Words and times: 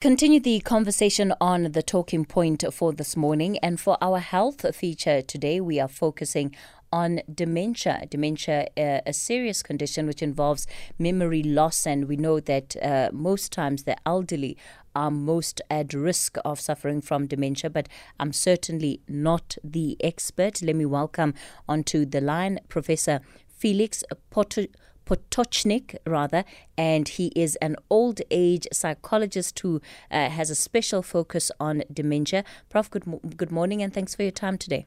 Continue 0.00 0.40
the 0.40 0.60
conversation 0.60 1.34
on 1.42 1.72
the 1.72 1.82
talking 1.82 2.24
point 2.24 2.64
for 2.72 2.90
this 2.90 3.18
morning. 3.18 3.58
And 3.58 3.78
for 3.78 3.98
our 4.00 4.18
health 4.18 4.74
feature 4.74 5.20
today, 5.20 5.60
we 5.60 5.78
are 5.78 5.88
focusing 5.88 6.56
on 6.90 7.20
dementia. 7.30 8.06
Dementia, 8.08 8.68
uh, 8.78 9.00
a 9.04 9.12
serious 9.12 9.62
condition 9.62 10.06
which 10.06 10.22
involves 10.22 10.66
memory 10.98 11.42
loss, 11.42 11.86
and 11.86 12.08
we 12.08 12.16
know 12.16 12.40
that 12.40 12.76
uh, 12.82 13.10
most 13.12 13.52
times 13.52 13.82
the 13.82 13.94
elderly 14.08 14.56
are 14.94 15.10
most 15.10 15.60
at 15.68 15.92
risk 15.92 16.38
of 16.46 16.58
suffering 16.58 17.02
from 17.02 17.26
dementia, 17.26 17.68
but 17.68 17.86
I'm 18.18 18.32
certainly 18.32 19.02
not 19.06 19.58
the 19.62 19.98
expert. 20.00 20.62
Let 20.62 20.76
me 20.76 20.86
welcome 20.86 21.34
onto 21.68 22.06
the 22.06 22.22
line 22.22 22.58
Professor 22.70 23.20
Felix 23.46 24.02
Potter. 24.30 24.68
Potocnik, 25.10 25.96
rather, 26.06 26.44
and 26.78 27.08
he 27.08 27.32
is 27.34 27.56
an 27.56 27.74
old 27.90 28.20
age 28.30 28.68
psychologist 28.72 29.58
who 29.58 29.80
uh, 30.08 30.30
has 30.30 30.50
a 30.50 30.54
special 30.54 31.02
focus 31.02 31.50
on 31.58 31.82
dementia. 31.92 32.44
Prof, 32.68 32.88
good, 32.90 33.08
mo- 33.08 33.20
good 33.36 33.50
morning 33.50 33.82
and 33.82 33.92
thanks 33.92 34.14
for 34.14 34.22
your 34.22 34.30
time 34.30 34.56
today. 34.56 34.86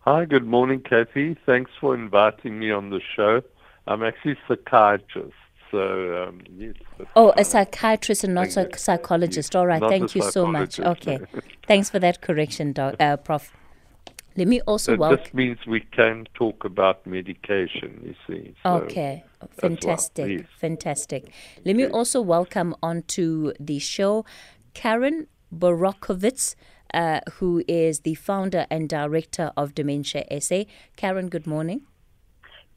Hi, 0.00 0.24
good 0.24 0.44
morning, 0.44 0.80
Kathy. 0.80 1.36
Thanks 1.46 1.70
for 1.80 1.94
inviting 1.94 2.58
me 2.58 2.72
on 2.72 2.90
the 2.90 3.00
show. 3.14 3.42
I'm 3.86 4.02
actually 4.02 4.32
a 4.32 4.36
psychiatrist. 4.48 5.36
So, 5.70 6.28
um, 6.28 6.40
yes, 6.54 6.74
oh, 7.16 7.32
a 7.36 7.44
psychiatrist 7.44 8.24
and 8.24 8.34
not 8.34 8.56
a 8.56 8.76
psychologist. 8.76 9.54
All 9.54 9.66
right, 9.66 9.80
thank 9.80 10.14
you 10.16 10.22
so 10.22 10.46
much. 10.46 10.80
Okay, 10.80 11.20
thanks 11.66 11.88
for 11.88 12.00
that 12.00 12.20
correction, 12.20 12.72
doc, 12.72 12.96
uh, 13.00 13.16
Prof. 13.16 13.52
Let 14.36 14.48
me 14.48 14.60
also 14.62 14.96
welcome. 14.96 15.18
This 15.24 15.34
means 15.34 15.58
we 15.66 15.80
can 15.80 16.26
talk 16.34 16.64
about 16.64 17.06
medication, 17.06 18.00
you 18.04 18.14
see. 18.26 18.54
So 18.62 18.70
okay, 18.84 19.24
fantastic, 19.60 20.38
well, 20.38 20.46
fantastic. 20.58 21.30
Let 21.64 21.76
me 21.76 21.86
also 21.86 22.20
welcome 22.20 22.74
onto 22.82 23.52
the 23.60 23.78
show 23.78 24.24
Karen 24.74 25.26
Borochowitz, 25.54 26.54
uh, 26.94 27.20
who 27.34 27.62
is 27.68 28.00
the 28.00 28.14
founder 28.14 28.66
and 28.70 28.88
director 28.88 29.52
of 29.56 29.74
Dementia 29.74 30.24
SA. 30.40 30.64
Karen, 30.96 31.28
good 31.28 31.46
morning. 31.46 31.82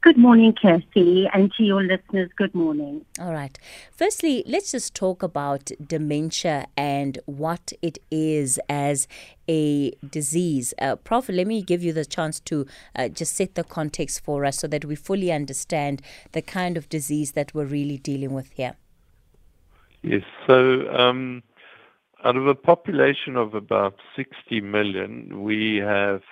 Good 0.02 0.16
morning, 0.16 0.54
Kathy, 0.60 1.26
and 1.32 1.52
to 1.54 1.64
your 1.64 1.82
listeners, 1.82 2.30
good 2.36 2.54
morning. 2.54 3.04
All 3.18 3.32
right. 3.32 3.58
Firstly, 3.90 4.44
let's 4.46 4.70
just 4.70 4.94
talk 4.94 5.22
about 5.22 5.72
dementia 5.84 6.66
and 6.76 7.18
what 7.26 7.72
it 7.82 7.98
is 8.10 8.60
as 8.68 9.08
a 9.48 9.90
disease. 10.08 10.74
Uh, 10.80 10.94
Prof, 10.94 11.28
let 11.28 11.46
me 11.46 11.60
give 11.60 11.82
you 11.82 11.92
the 11.92 12.04
chance 12.04 12.38
to 12.40 12.66
uh, 12.94 13.08
just 13.08 13.34
set 13.34 13.56
the 13.56 13.64
context 13.64 14.22
for 14.22 14.44
us 14.44 14.58
so 14.58 14.68
that 14.68 14.84
we 14.84 14.94
fully 14.94 15.32
understand 15.32 16.02
the 16.32 16.42
kind 16.42 16.76
of 16.76 16.88
disease 16.88 17.32
that 17.32 17.52
we're 17.52 17.64
really 17.64 17.98
dealing 17.98 18.32
with 18.32 18.52
here. 18.52 18.76
Yes. 20.02 20.22
So, 20.46 20.88
um, 20.88 21.42
out 22.24 22.36
of 22.36 22.46
a 22.46 22.54
population 22.54 23.36
of 23.36 23.54
about 23.54 23.96
60 24.14 24.60
million, 24.60 25.42
we 25.42 25.76
have 25.76 26.22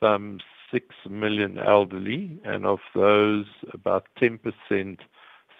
some 0.00 0.38
6 0.70 0.94
million 1.08 1.58
elderly, 1.58 2.38
and 2.44 2.66
of 2.66 2.80
those, 2.94 3.46
about 3.72 4.06
10% 4.20 4.98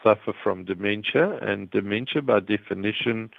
suffer 0.03 0.33
from 0.43 0.65
dementia. 0.65 1.39
And 1.43 1.71
dementia, 1.71 2.23
by 2.23 2.41
definition, 2.41 3.31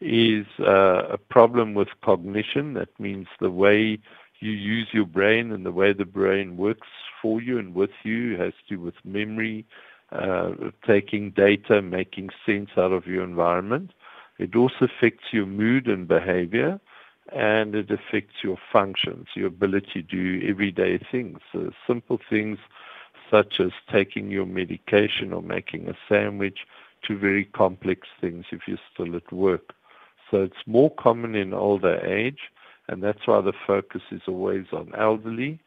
is 0.00 0.46
uh, 0.60 1.06
a 1.10 1.18
problem 1.18 1.74
with 1.74 1.88
cognition. 2.02 2.74
That 2.74 2.98
means 2.98 3.26
the 3.40 3.50
way 3.50 3.98
you 4.40 4.50
use 4.50 4.88
your 4.92 5.06
brain 5.06 5.52
and 5.52 5.64
the 5.64 5.72
way 5.72 5.92
the 5.92 6.04
brain 6.04 6.56
works 6.56 6.88
for 7.20 7.40
you 7.40 7.58
and 7.58 7.74
with 7.74 7.90
you 8.02 8.36
has 8.38 8.52
to 8.68 8.76
do 8.76 8.80
with 8.80 8.94
memory, 9.04 9.64
uh, 10.12 10.50
taking 10.86 11.30
data, 11.30 11.80
making 11.80 12.30
sense 12.44 12.70
out 12.76 12.92
of 12.92 13.06
your 13.06 13.24
environment. 13.24 13.92
It 14.38 14.54
also 14.56 14.86
affects 14.86 15.24
your 15.32 15.46
mood 15.46 15.86
and 15.86 16.06
behavior 16.08 16.80
and 17.34 17.74
it 17.74 17.90
affects 17.90 18.36
your 18.42 18.58
functions, 18.72 19.26
your 19.34 19.48
ability 19.48 20.02
to 20.02 20.02
do 20.02 20.48
everyday 20.48 20.98
things. 21.10 21.38
Simple 21.86 22.18
things 22.30 22.58
such 23.30 23.58
as 23.58 23.72
taking 23.90 24.30
your 24.30 24.46
medication 24.46 25.32
or 25.32 25.42
making 25.42 25.88
a 25.88 25.94
sandwich 26.08 26.60
to 27.06 27.18
very 27.18 27.44
complex 27.44 28.06
things 28.20 28.44
if 28.52 28.60
you're 28.66 28.78
still 28.92 29.16
at 29.16 29.32
work. 29.32 29.74
So 30.30 30.42
it's 30.42 30.66
more 30.66 30.94
common 30.94 31.34
in 31.34 31.52
older 31.52 31.98
age, 32.04 32.40
and 32.88 33.02
that's 33.02 33.26
why 33.26 33.40
the 33.40 33.52
focus 33.66 34.02
is 34.10 34.22
always 34.28 34.66
on 34.72 34.92
elderly. 34.96 35.60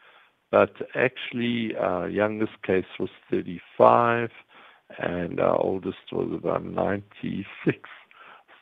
But 0.51 0.73
actually, 0.95 1.75
our 1.75 2.07
youngest 2.07 2.61
case 2.63 2.85
was 3.00 3.09
35, 3.29 4.31
and 5.00 5.39
our 5.39 5.57
oldest 5.57 6.11
was 6.11 6.31
about 6.33 6.63
96. 6.63 7.89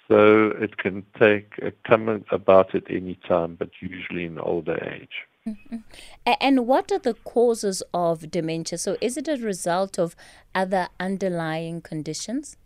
So 0.07 0.51
it 0.59 0.77
can 0.77 1.03
take 1.17 1.53
uh, 1.63 1.71
come 1.83 2.23
about 2.31 2.75
at 2.75 2.83
any 2.89 3.15
time, 3.27 3.55
but 3.55 3.69
usually 3.79 4.25
in 4.25 4.37
older 4.37 4.77
age. 4.83 5.25
Mm-hmm. 5.47 5.77
And 6.41 6.67
what 6.67 6.91
are 6.91 6.99
the 6.99 7.13
causes 7.13 7.83
of 7.93 8.31
dementia? 8.31 8.77
So 8.77 8.97
is 8.99 9.15
it 9.17 9.27
a 9.27 9.37
result 9.37 9.99
of 9.99 10.15
other 10.53 10.89
underlying 10.99 11.81
conditions? 11.81 12.57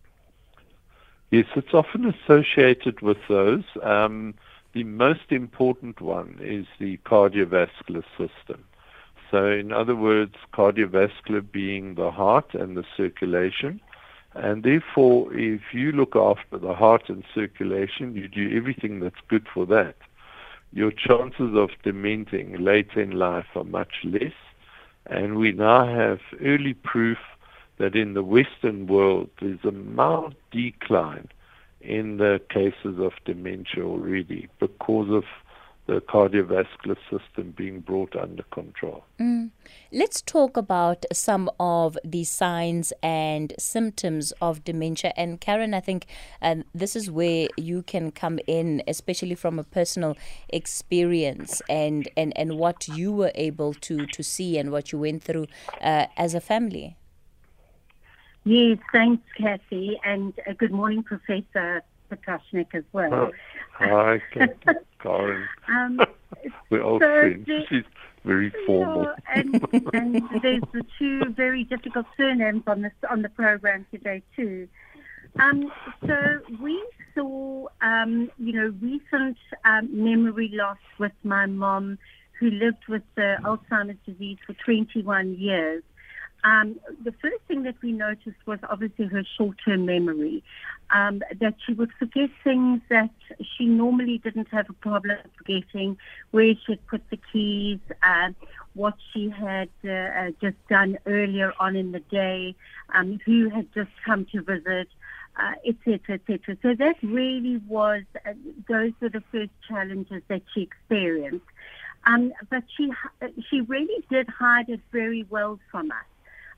Yes, 1.32 1.46
it's 1.56 1.74
often 1.74 2.06
associated 2.06 3.02
with 3.02 3.18
those. 3.28 3.64
Um, 3.84 4.34
the 4.74 4.84
most 4.84 5.32
important 5.32 6.02
one 6.02 6.40
is 6.42 6.66
the 6.80 6.98
cardiovascular 7.06 8.04
system. 8.18 8.64
So, 9.30 9.46
in 9.46 9.72
other 9.72 9.96
words, 9.96 10.36
cardiovascular 10.54 11.52
being 11.52 11.96
the 11.96 12.10
heart 12.10 12.56
and 12.56 12.76
the 12.76 12.86
circulation. 12.98 13.80
And 14.36 14.64
therefore, 14.64 15.34
if 15.34 15.74
you 15.74 15.92
look 15.92 16.16
after 16.16 16.58
the 16.58 16.74
heart 16.74 17.10
and 17.10 17.24
circulation, 17.34 18.16
you 18.16 18.28
do 18.28 18.56
everything 18.56 19.00
that's 19.00 19.20
good 19.28 19.48
for 19.52 19.66
that. 19.68 19.96
Your 20.72 20.92
chances 20.92 21.56
of 21.56 21.72
dementing 21.84 22.64
later 22.64 23.02
in 23.02 23.12
life 23.12 23.48
are 23.56 23.64
much 23.64 23.94
less. 24.04 24.34
And 25.08 25.38
we 25.38 25.52
now 25.52 25.88
have 25.88 26.20
early 26.44 26.76
proof 26.76 27.18
that 27.80 27.96
in 27.96 28.14
the 28.14 28.24
Western 28.24 28.86
world, 28.86 29.30
there's 29.42 29.64
a 29.64 29.72
mild 29.72 30.36
decline 30.52 31.28
in 31.82 32.18
the 32.18 32.40
cases 32.50 33.00
of 33.00 33.14
dementia 33.26 33.84
already 33.84 34.48
because 34.60 35.10
of 35.10 35.24
the 35.90 36.02
cardiovascular 36.02 36.98
system 37.10 37.52
being 37.58 37.80
brought 37.80 38.16
under 38.16 38.44
control. 38.44 39.04
Mm. 39.20 39.50
Let's 39.92 40.22
talk 40.22 40.56
about 40.56 41.04
some 41.12 41.50
of 41.60 41.98
the 42.06 42.26
signs 42.26 42.94
and 43.02 43.54
symptoms 43.58 44.32
of 44.40 44.64
dementia. 44.64 45.14
And 45.18 45.42
Karen, 45.42 45.74
I 45.74 45.80
think 45.80 46.06
um, 46.44 46.64
this 46.76 46.96
is 46.96 47.10
where 47.10 47.48
you 47.58 47.82
can 47.82 48.12
come 48.12 48.38
in, 48.46 48.84
especially 48.88 49.34
from 49.34 49.58
a 49.58 49.64
personal 49.64 50.16
experience 50.50 51.60
and, 51.68 52.08
and, 52.16 52.38
and 52.38 52.60
what 52.60 52.88
you 52.88 53.12
were 53.12 53.32
able 53.34 53.74
to, 53.74 54.06
to 54.06 54.24
see 54.24 54.60
and 54.60 54.72
what 54.72 54.92
you 54.92 55.00
went 55.00 55.24
through 55.24 55.48
uh, 55.82 56.06
as 56.18 56.36
a 56.36 56.40
family. 56.40 56.98
Yes, 58.44 58.78
thanks, 58.92 59.24
Kathy, 59.36 60.00
and 60.06 60.34
uh, 60.48 60.54
good 60.54 60.72
morning, 60.72 61.02
Professor 61.02 61.82
Potocnik 62.12 62.76
as 62.76 62.84
well. 62.94 63.14
Oh, 63.14 63.32
hi, 63.72 64.22
Karen. 65.02 65.48
um, 65.68 66.00
We're 66.70 66.84
all 66.84 67.00
so 67.00 67.08
friends. 67.08 67.46
The, 67.46 67.66
She's 67.70 67.84
very 68.26 68.52
formal. 68.66 69.14
and, 69.34 69.56
and 69.94 70.22
there's 70.42 70.64
the 70.74 70.86
two 70.98 71.26
very 71.30 71.64
difficult 71.64 72.06
surnames 72.18 72.64
on 72.68 72.82
this 72.82 72.94
on 73.10 73.22
the 73.22 73.30
program 73.30 73.86
today 73.92 74.22
too. 74.36 74.68
Um, 75.40 75.72
so 76.06 76.40
we 76.62 76.84
saw, 77.16 77.68
um, 77.82 78.32
you 78.38 78.54
know, 78.54 78.74
recent 78.82 79.38
um, 79.64 79.90
memory 79.92 80.50
loss 80.54 80.78
with 80.98 81.12
my 81.24 81.46
mom, 81.46 81.98
who 82.40 82.50
lived 82.50 82.88
with 82.88 83.04
uh, 83.18 83.38
Alzheimer's 83.44 83.98
disease 84.06 84.38
for 84.46 84.54
21 84.54 85.36
years. 85.36 85.84
Um, 86.44 86.80
the 87.04 87.12
first 87.12 87.42
thing 87.48 87.64
that 87.64 87.76
we 87.82 87.92
noticed 87.92 88.38
was 88.46 88.60
obviously 88.70 89.06
her 89.06 89.24
short-term 89.38 89.86
memory, 89.86 90.44
um, 90.92 91.22
that 91.40 91.56
she 91.66 91.74
would 91.74 91.92
forget 92.00 92.30
things 92.44 92.82
that 92.90 93.12
she 93.58 93.66
normally 93.66 94.20
didn't 94.20 94.48
have 94.50 94.70
a 94.70 94.74
problem 94.74 95.18
forgetting, 95.38 95.98
where 96.32 96.54
she 96.66 96.74
had 96.74 96.88
put 96.88 97.02
the 97.10 97.20
keys, 97.32 97.80
uh, 98.04 98.30
what 98.74 98.96
she 99.12 99.30
had 99.30 99.70
uh, 99.84 99.90
uh, 99.90 100.32
just 100.42 100.56
done 100.70 100.98
earlier 101.06 101.54
on 101.60 101.76
in 101.76 101.92
the 101.92 102.00
day, 102.00 102.56
um, 102.94 103.20
who 103.26 103.50
had 103.50 103.72
just 103.74 103.92
come 104.06 104.26
to 104.32 104.42
visit, 104.42 104.88
etc., 105.66 106.00
uh, 106.10 106.14
etc. 106.14 106.40
Et 106.52 106.58
so 106.62 106.74
that 106.76 106.96
really 107.04 107.58
was, 107.68 108.04
uh, 108.26 108.34
those 108.68 108.92
were 109.02 109.10
the 109.10 109.24
first 109.32 109.52
challenges 109.68 110.22
that 110.28 110.42
she 110.54 110.62
experienced. 110.62 111.46
Um, 112.06 112.34
but 112.50 112.64
she 112.76 112.92
she 113.50 113.62
really 113.62 114.04
did 114.10 114.30
hide 114.30 114.70
it 114.70 114.80
very 114.92 115.26
well 115.30 115.60
from 115.70 115.92
us. 115.92 115.98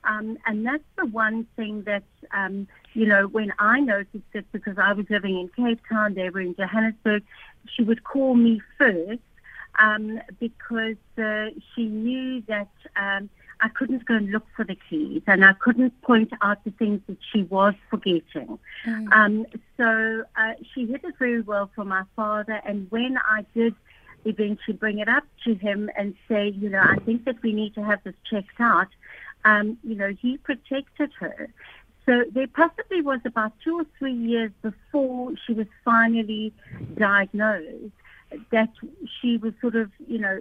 Um, 0.04 0.38
and 0.46 0.66
that's 0.66 0.82
the 0.96 1.06
one 1.06 1.46
thing 1.56 1.82
that, 1.84 2.02
um, 2.32 2.66
you 2.94 3.06
know, 3.06 3.28
when 3.28 3.52
I 3.58 3.80
noticed 3.80 4.24
it, 4.32 4.46
because 4.52 4.78
I 4.78 4.92
was 4.92 5.06
living 5.08 5.38
in 5.38 5.48
Cape 5.48 5.80
Town, 5.88 6.14
they 6.14 6.28
were 6.30 6.40
in 6.40 6.54
Johannesburg, 6.56 7.22
she 7.66 7.82
would 7.82 8.02
call 8.04 8.34
me 8.34 8.60
first 8.78 9.20
um, 9.78 10.20
because 10.40 10.96
uh, 11.18 11.46
she 11.74 11.86
knew 11.86 12.42
that 12.48 12.68
um, 12.96 13.30
I 13.60 13.68
couldn't 13.68 14.04
go 14.04 14.14
and 14.16 14.30
look 14.30 14.44
for 14.56 14.64
the 14.64 14.76
keys, 14.90 15.22
and 15.26 15.44
I 15.44 15.52
couldn't 15.52 16.00
point 16.02 16.32
out 16.42 16.64
the 16.64 16.72
things 16.72 17.00
that 17.06 17.18
she 17.32 17.44
was 17.44 17.74
forgetting. 17.88 18.58
Mm. 18.84 19.12
Um, 19.12 19.46
so 19.76 20.24
uh, 20.36 20.54
she 20.74 20.86
hid 20.86 21.04
it 21.04 21.14
very 21.18 21.40
well 21.40 21.70
for 21.74 21.84
my 21.84 22.02
father, 22.16 22.60
and 22.64 22.90
when 22.90 23.18
I 23.18 23.46
did 23.54 23.74
eventually 24.24 24.76
bring 24.76 24.98
it 24.98 25.08
up 25.08 25.24
to 25.44 25.54
him 25.54 25.90
and 25.96 26.14
say, 26.28 26.48
you 26.48 26.68
know, 26.68 26.80
I 26.80 26.96
think 27.04 27.24
that 27.24 27.42
we 27.42 27.52
need 27.52 27.74
to 27.74 27.84
have 27.84 28.02
this 28.04 28.14
checked 28.28 28.60
out, 28.60 28.88
um, 29.44 29.78
you 29.82 29.94
know, 29.94 30.14
he 30.20 30.38
protected 30.38 31.10
her. 31.18 31.48
So 32.06 32.24
there 32.32 32.48
possibly 32.48 33.00
was 33.00 33.20
about 33.24 33.52
two 33.62 33.78
or 33.78 33.86
three 33.98 34.14
years 34.14 34.50
before 34.60 35.32
she 35.46 35.52
was 35.52 35.66
finally 35.84 36.52
diagnosed 36.96 37.92
that 38.50 38.70
she 39.20 39.36
was 39.36 39.52
sort 39.60 39.76
of, 39.76 39.90
you 40.06 40.18
know, 40.18 40.40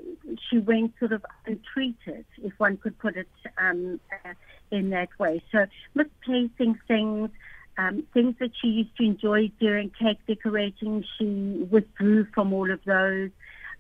she 0.50 0.58
went 0.58 0.94
sort 1.00 1.12
of 1.12 1.26
untreated, 1.46 2.26
if 2.42 2.54
one 2.58 2.78
could 2.78 2.98
put 3.00 3.16
it 3.18 3.28
um, 3.58 4.00
uh, 4.26 4.34
in 4.72 4.90
that 4.92 5.10
way. 5.20 5.44
So 5.52 5.66
misplacing 5.94 6.80
things, 6.88 7.30
um, 7.78 8.04
things 8.14 8.36
that 8.40 8.52
she 8.62 8.68
used 8.68 8.96
to 8.98 9.04
enjoy 9.04 9.52
doing, 9.60 9.92
cake 10.00 10.20
decorating, 10.28 11.04
she 11.18 11.68
withdrew 11.70 12.26
from 12.34 12.54
all 12.54 12.72
of 12.72 12.80
those. 12.86 13.30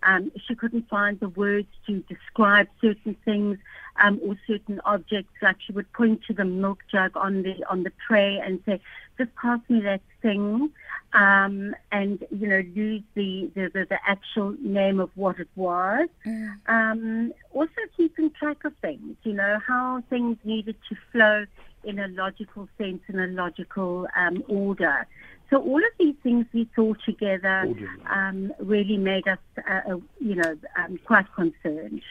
Um, 0.03 0.31
she 0.47 0.55
couldn't 0.55 0.89
find 0.89 1.19
the 1.19 1.29
words 1.29 1.67
to 1.87 2.03
describe 2.09 2.67
certain 2.81 3.15
things 3.25 3.57
um, 4.01 4.19
or 4.23 4.35
certain 4.47 4.81
objects. 4.85 5.33
Like 5.41 5.57
she 5.65 5.73
would 5.73 5.91
point 5.93 6.21
to 6.27 6.33
the 6.33 6.45
milk 6.45 6.79
jug 6.91 7.15
on 7.15 7.43
the 7.43 7.63
on 7.69 7.83
the 7.83 7.91
tray 8.07 8.37
and 8.43 8.59
say, 8.65 8.79
"Just 9.17 9.35
pass 9.35 9.59
me 9.69 9.81
that 9.81 10.01
thing," 10.21 10.71
um, 11.13 11.75
and 11.91 12.23
you 12.31 12.47
know, 12.47 12.57
use 12.57 13.03
the, 13.15 13.51
the, 13.53 13.69
the, 13.73 13.85
the, 13.89 13.99
actual 14.07 14.55
name 14.61 14.99
of 14.99 15.09
what 15.15 15.39
it 15.39 15.49
was. 15.55 16.07
Mm. 16.25 16.57
Um, 16.67 17.33
also, 17.51 17.81
keeping 17.97 18.31
track 18.31 18.63
of 18.63 18.73
things. 18.81 19.17
You 19.23 19.33
know 19.33 19.59
how 19.65 20.03
things 20.09 20.37
needed 20.43 20.75
to 20.89 20.95
flow 21.11 21.45
in 21.83 21.99
a 21.99 22.07
logical 22.09 22.67
sense, 22.77 23.01
in 23.07 23.19
a 23.19 23.27
logical 23.27 24.07
um, 24.15 24.43
order. 24.47 25.07
So 25.49 25.57
all 25.57 25.77
of 25.77 25.91
these 25.99 26.15
things 26.23 26.45
we 26.53 26.69
saw 26.75 26.93
together 27.05 27.73
um, 28.09 28.53
really 28.59 28.97
made 28.97 29.27
us, 29.27 29.39
uh, 29.57 29.93
uh, 29.93 29.97
you 30.19 30.35
know, 30.35 30.55
um, 30.77 30.97
quite 31.05 31.25
concerned. 31.35 32.01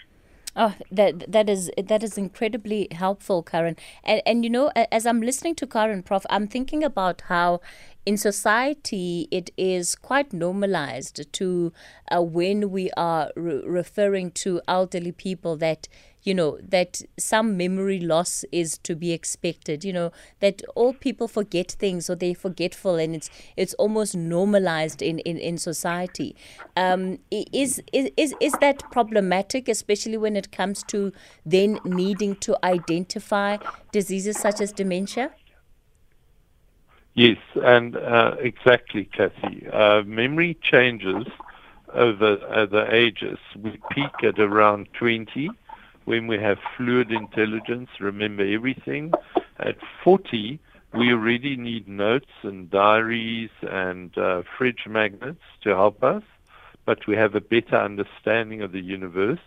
Oh, 0.56 0.74
that 0.90 1.30
that 1.30 1.48
is 1.48 1.70
that 1.82 2.02
is 2.02 2.18
incredibly 2.18 2.88
helpful, 2.90 3.42
Karen. 3.42 3.76
And 4.02 4.20
and 4.26 4.44
you 4.44 4.50
know, 4.50 4.72
as 4.90 5.06
I'm 5.06 5.22
listening 5.22 5.54
to 5.56 5.66
Karen, 5.66 6.02
Prof, 6.02 6.26
I'm 6.28 6.48
thinking 6.48 6.82
about 6.82 7.22
how 7.22 7.60
in 8.10 8.16
society 8.16 9.28
it 9.30 9.50
is 9.56 9.94
quite 9.94 10.32
normalized 10.32 11.32
to 11.32 11.72
uh, 12.10 12.20
when 12.20 12.68
we 12.72 12.90
are 12.96 13.30
re- 13.36 13.62
referring 13.64 14.32
to 14.32 14.60
elderly 14.66 15.12
people 15.12 15.56
that 15.56 15.86
you 16.22 16.34
know, 16.34 16.58
that 16.62 17.00
some 17.18 17.56
memory 17.56 17.98
loss 17.98 18.44
is 18.52 18.76
to 18.78 18.94
be 18.94 19.12
expected, 19.12 19.84
you 19.84 19.92
know, 19.92 20.12
that 20.40 20.62
all 20.74 20.92
people 20.92 21.26
forget 21.26 21.70
things 21.70 22.10
or 22.10 22.14
they're 22.14 22.34
forgetful 22.34 22.96
and 22.96 23.14
it's 23.14 23.30
it's 23.56 23.74
almost 23.74 24.14
normalized 24.14 25.00
in, 25.00 25.20
in, 25.20 25.38
in 25.38 25.56
society. 25.56 26.36
Um, 26.76 27.20
is, 27.30 27.82
is, 27.92 28.10
is, 28.16 28.34
is 28.38 28.52
that 28.60 28.82
problematic, 28.90 29.66
especially 29.68 30.18
when 30.18 30.36
it 30.36 30.52
comes 30.52 30.82
to 30.84 31.12
then 31.46 31.78
needing 31.84 32.36
to 32.36 32.58
identify 32.62 33.56
diseases 33.92 34.38
such 34.38 34.60
as 34.60 34.72
dementia? 34.72 35.30
Yes, 37.14 37.38
and 37.56 37.96
uh, 37.96 38.36
exactly, 38.38 39.04
Kathy. 39.04 39.66
Uh, 39.68 40.02
memory 40.04 40.56
changes 40.62 41.26
over 41.92 42.36
the 42.70 42.86
ages. 42.94 43.38
We 43.56 43.78
peak 43.90 44.22
at 44.22 44.38
around 44.38 44.88
20 44.94 45.56
when 46.04 46.26
we 46.26 46.38
have 46.38 46.58
fluid 46.76 47.10
intelligence, 47.10 47.90
remember 48.00 48.44
everything. 48.44 49.16
At 49.58 49.76
40, 50.02 50.58
we 50.92 51.12
already 51.12 51.56
need 51.56 51.88
notes 51.88 52.30
and 52.42 52.70
diaries 52.70 53.50
and 53.62 54.16
uh, 54.16 54.42
fridge 54.56 54.86
magnets 54.88 55.42
to 55.62 55.70
help 55.70 56.02
us, 56.02 56.22
but 56.86 57.06
we 57.06 57.16
have 57.16 57.34
a 57.34 57.40
better 57.40 57.76
understanding 57.76 58.62
of 58.62 58.72
the 58.72 58.80
universe. 58.80 59.40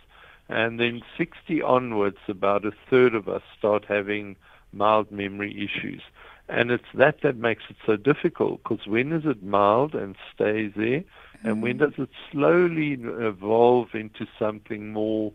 And 0.48 0.78
then 0.78 1.02
60 1.16 1.62
onwards, 1.62 2.18
about 2.28 2.64
a 2.64 2.72
third 2.90 3.14
of 3.14 3.28
us 3.28 3.42
start 3.58 3.84
having 3.88 4.36
mild 4.72 5.10
memory 5.10 5.52
issues. 5.64 6.02
And 6.48 6.70
it's 6.70 6.84
that 6.94 7.22
that 7.22 7.36
makes 7.36 7.64
it 7.70 7.76
so 7.86 7.96
difficult 7.96 8.62
because 8.62 8.86
when 8.86 9.12
is 9.12 9.24
it 9.24 9.42
mild 9.42 9.94
and 9.94 10.14
stays 10.34 10.72
there? 10.76 11.02
And 11.42 11.62
when 11.62 11.78
mm-hmm. 11.78 11.90
does 11.90 11.94
it 11.98 12.10
slowly 12.30 12.98
evolve 13.00 13.94
into 13.94 14.26
something 14.38 14.92
more 14.92 15.32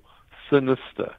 sinister. 0.50 1.14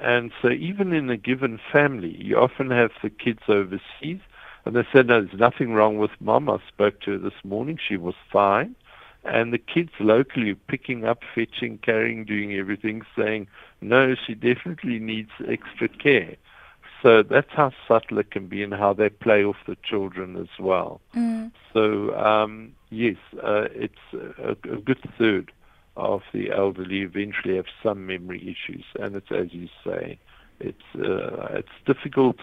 And 0.00 0.32
so 0.40 0.50
even 0.50 0.92
in 0.92 1.10
a 1.10 1.16
given 1.16 1.60
family, 1.72 2.16
you 2.16 2.38
often 2.38 2.70
have 2.70 2.92
the 3.02 3.10
kids 3.10 3.42
overseas, 3.48 4.20
and 4.64 4.76
they 4.76 4.86
said, 4.92 5.06
no, 5.08 5.22
there's 5.22 5.40
nothing 5.40 5.72
wrong 5.72 5.98
with 5.98 6.10
mom. 6.20 6.48
I 6.48 6.58
spoke 6.68 7.00
to 7.02 7.12
her 7.12 7.18
this 7.18 7.44
morning. 7.44 7.78
She 7.86 7.96
was 7.96 8.14
fine. 8.30 8.76
And 9.24 9.52
the 9.52 9.58
kids 9.58 9.90
locally 9.98 10.54
picking 10.54 11.04
up, 11.04 11.22
fetching, 11.34 11.78
carrying, 11.78 12.24
doing 12.24 12.54
everything, 12.54 13.02
saying, 13.16 13.48
no, 13.80 14.14
she 14.14 14.34
definitely 14.34 14.98
needs 14.98 15.30
extra 15.46 15.88
care. 15.88 16.36
So 17.02 17.22
that's 17.22 17.50
how 17.50 17.72
subtle 17.88 18.18
it 18.18 18.30
can 18.30 18.46
be 18.46 18.62
and 18.62 18.74
how 18.74 18.92
they 18.92 19.08
play 19.08 19.42
off 19.44 19.56
the 19.66 19.76
children 19.82 20.36
as 20.36 20.48
well. 20.58 21.00
Mm. 21.14 21.50
So, 21.72 22.14
um, 22.14 22.72
yes, 22.90 23.16
uh, 23.42 23.68
it's 23.72 23.94
a, 24.12 24.50
a 24.70 24.76
good 24.76 24.98
third 25.18 25.50
of 25.96 26.22
the 26.32 26.50
elderly 26.50 27.00
eventually 27.00 27.56
have 27.56 27.66
some 27.82 28.06
memory 28.06 28.40
issues, 28.42 28.84
and 28.98 29.16
it's 29.16 29.30
as 29.30 29.52
you 29.52 29.68
say, 29.84 30.18
it's 30.58 30.78
uh, 30.94 31.48
it's 31.52 31.68
difficult 31.86 32.36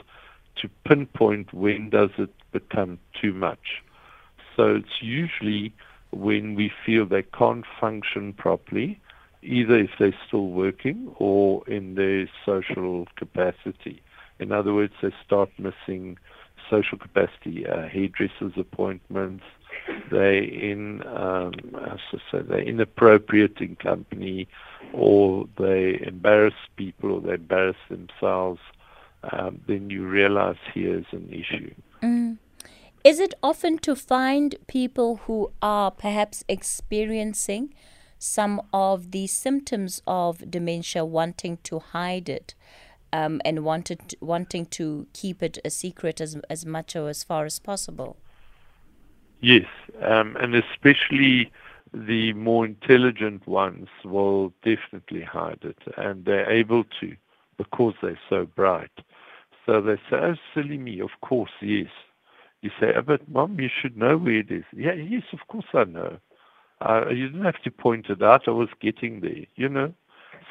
to 0.62 0.69
pinpoint 0.86 1.54
when 1.54 1.89
does 1.89 2.09
it 2.18 2.31
become 2.51 3.00
too 3.19 3.33
much. 3.33 3.83
So 4.56 4.75
it's 4.75 5.01
usually 5.01 5.74
when 6.12 6.56
we 6.56 6.71
feel 6.86 7.06
they 7.06 7.24
can't 7.24 7.65
function 7.80 8.33
properly, 8.33 9.00
either 9.44 9.77
if 9.77 9.92
they're 10.00 10.18
still 10.27 10.48
working 10.48 11.13
or 11.19 11.68
in 11.69 11.95
their 11.95 12.27
social 12.45 13.07
capacity. 13.15 14.01
In 14.39 14.51
other 14.51 14.73
words, 14.73 14.93
they 15.01 15.13
start 15.25 15.49
missing 15.57 16.17
social 16.69 16.97
capacity, 16.97 17.65
uh, 17.65 17.87
hairdressers 17.87 18.53
appointments, 18.57 19.43
they 20.11 20.39
in 20.39 21.05
um, 21.07 21.53
say, 22.31 22.41
they're 22.41 22.59
inappropriate 22.59 23.57
in 23.59 23.75
company, 23.75 24.47
or 24.93 25.47
they 25.57 25.99
embarrass 26.05 26.53
people, 26.75 27.11
or 27.13 27.21
they 27.21 27.33
embarrass 27.33 27.77
themselves. 27.89 28.59
Um, 29.31 29.61
then 29.67 29.89
you 29.89 30.07
realize 30.07 30.55
here's 30.73 31.05
an 31.11 31.29
issue. 31.31 31.73
Mm. 32.01 32.37
Is 33.03 33.19
it 33.19 33.33
often 33.41 33.77
to 33.79 33.95
find 33.95 34.55
people 34.67 35.17
who 35.25 35.51
are 35.61 35.91
perhaps 35.91 36.43
experiencing 36.47 37.73
some 38.19 38.61
of 38.73 39.11
the 39.11 39.27
symptoms 39.27 40.01
of 40.06 40.49
dementia, 40.49 41.06
wanting 41.06 41.57
to 41.63 41.79
hide 41.79 42.29
it? 42.29 42.53
Um, 43.18 43.42
and 43.44 43.66
wanted 43.66 44.16
wanting 44.21 44.68
to 44.78 45.07
keep 45.14 45.42
it 45.42 45.57
a 45.66 45.71
secret 45.71 46.21
as 46.21 46.38
as 46.56 46.66
much 46.66 46.95
or 46.95 47.09
as 47.09 47.24
far 47.24 47.45
as 47.45 47.57
possible. 47.57 48.18
Yes, 49.42 49.66
um, 50.02 50.36
and 50.40 50.54
especially 50.56 51.52
the 51.94 52.33
more 52.33 52.64
intelligent 52.66 53.47
ones 53.47 53.88
will 54.04 54.54
definitely 54.64 55.24
hide 55.24 55.64
it, 55.64 55.80
and 55.97 56.26
they're 56.26 56.52
able 56.62 56.83
to 57.00 57.16
because 57.57 57.95
they're 58.02 58.19
so 58.30 58.45
bright. 58.45 58.95
So 59.66 59.81
they 59.81 59.95
say, 60.09 60.18
"Oh, 60.28 60.36
silly 60.54 60.78
me! 60.78 61.02
Of 61.02 61.14
course, 61.21 61.56
yes." 61.62 61.90
You 62.62 62.71
say, 62.80 62.94
oh, 62.95 63.02
"But 63.02 63.28
mom, 63.30 63.59
you 63.59 63.69
should 63.69 63.97
know 63.97 64.18
where 64.18 64.40
it 64.44 64.52
is." 64.52 64.66
Yeah, 64.74 64.94
yes, 64.94 65.24
of 65.33 65.42
course 65.47 65.71
I 65.74 65.86
know. 65.86 66.18
Uh, 66.81 67.09
you 67.09 67.30
didn't 67.30 67.45
have 67.45 67.62
to 67.64 67.71
point 67.71 68.09
it 68.09 68.21
out. 68.21 68.47
I 68.47 68.52
was 68.52 68.69
getting 68.80 69.21
there, 69.21 69.45
you 69.56 69.69
know. 69.69 69.94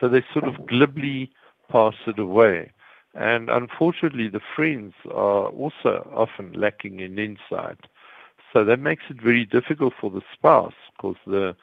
So 0.01 0.09
they 0.09 0.25
sort 0.33 0.47
of 0.49 0.67
glibly 0.67 1.31
pass 1.69 1.95
it 2.07 2.19
away. 2.19 2.71
And 3.15 3.49
unfortunately, 3.49 4.29
the 4.29 4.41
friends 4.55 4.95
are 5.11 5.49
also 5.49 6.09
often 6.15 6.53
lacking 6.53 7.01
in 7.01 7.19
insight. 7.19 7.81
So 8.53 8.65
that 8.65 8.79
makes 8.79 9.05
it 9.11 9.21
very 9.21 9.45
difficult 9.45 9.95
for 10.01 10.11
the 10.11 10.23
spouse 10.33 10.75
because 10.97 11.17
the 11.27 11.57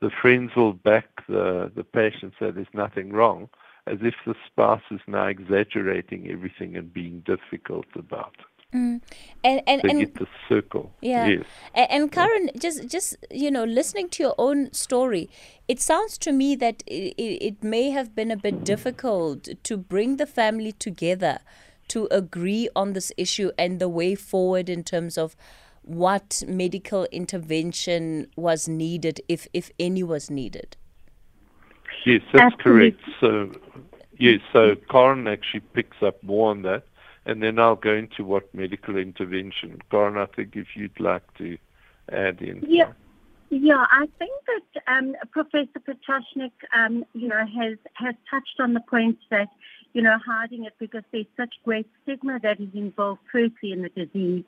the 0.00 0.10
friends 0.10 0.54
will 0.54 0.74
back 0.74 1.06
the 1.28 1.72
the 1.74 1.84
patient 1.84 2.34
say 2.38 2.50
there's 2.50 2.66
nothing 2.74 3.12
wrong, 3.12 3.48
as 3.86 3.98
if 4.02 4.14
the 4.26 4.34
spouse 4.46 4.82
is 4.90 5.00
now 5.06 5.26
exaggerating 5.26 6.28
everything 6.30 6.76
and 6.76 6.92
being 6.92 7.20
difficult 7.20 7.86
about 7.94 8.34
it. 8.38 8.55
Mm. 8.74 9.00
And 9.44 9.62
and, 9.66 9.80
they 9.82 9.88
and 9.90 9.98
get 10.00 10.14
the 10.14 10.26
circle. 10.48 10.92
Yeah. 11.00 11.26
Yes. 11.26 11.44
And, 11.74 11.90
and 11.90 12.12
Karen, 12.12 12.50
just 12.58 12.88
just 12.88 13.16
you 13.30 13.50
know, 13.50 13.64
listening 13.64 14.08
to 14.10 14.22
your 14.22 14.34
own 14.38 14.72
story, 14.72 15.30
it 15.68 15.80
sounds 15.80 16.18
to 16.18 16.32
me 16.32 16.56
that 16.56 16.82
it, 16.86 17.14
it 17.18 17.62
may 17.62 17.90
have 17.90 18.14
been 18.14 18.30
a 18.30 18.36
bit 18.36 18.64
difficult 18.64 19.48
to 19.62 19.76
bring 19.76 20.16
the 20.16 20.26
family 20.26 20.72
together 20.72 21.38
to 21.88 22.08
agree 22.10 22.68
on 22.74 22.92
this 22.92 23.12
issue 23.16 23.50
and 23.56 23.78
the 23.80 23.88
way 23.88 24.14
forward 24.14 24.68
in 24.68 24.82
terms 24.82 25.16
of 25.16 25.36
what 25.82 26.42
medical 26.46 27.04
intervention 27.12 28.26
was 28.36 28.68
needed, 28.68 29.20
if 29.28 29.46
if 29.54 29.70
any 29.78 30.02
was 30.02 30.30
needed. 30.30 30.76
Yes, 32.04 32.22
that's 32.32 32.54
Absolutely. 32.54 32.92
correct. 32.96 33.00
So, 33.20 33.52
Yes, 34.18 34.40
so 34.52 34.74
Karen 34.90 35.26
actually 35.28 35.60
picks 35.60 36.02
up 36.02 36.22
more 36.22 36.50
on 36.50 36.62
that, 36.62 36.84
and 37.26 37.42
then 37.42 37.58
I'll 37.58 37.76
go 37.76 37.94
into 37.94 38.24
what 38.24 38.52
medical 38.54 38.96
intervention. 38.96 39.80
Karen, 39.90 40.16
I 40.16 40.26
think 40.26 40.56
if 40.56 40.68
you'd 40.74 40.98
like 40.98 41.22
to 41.38 41.58
add 42.10 42.40
in. 42.40 42.64
Yeah. 42.66 42.92
Yeah, 43.48 43.86
I 43.92 44.08
think 44.18 44.32
that 44.48 44.82
um, 44.92 45.14
Professor 45.30 45.78
Potocnik, 45.78 46.50
um, 46.74 47.04
you 47.14 47.28
know, 47.28 47.46
has 47.46 47.78
has 47.94 48.16
touched 48.28 48.58
on 48.58 48.74
the 48.74 48.80
point 48.80 49.18
that, 49.30 49.48
you 49.92 50.02
know, 50.02 50.18
hiding 50.18 50.64
it 50.64 50.74
because 50.80 51.04
there's 51.12 51.26
such 51.36 51.54
great 51.64 51.88
stigma 52.02 52.40
that 52.40 52.58
is 52.58 52.74
involved 52.74 53.20
firstly 53.30 53.70
in 53.70 53.82
the 53.82 53.88
disease 53.90 54.42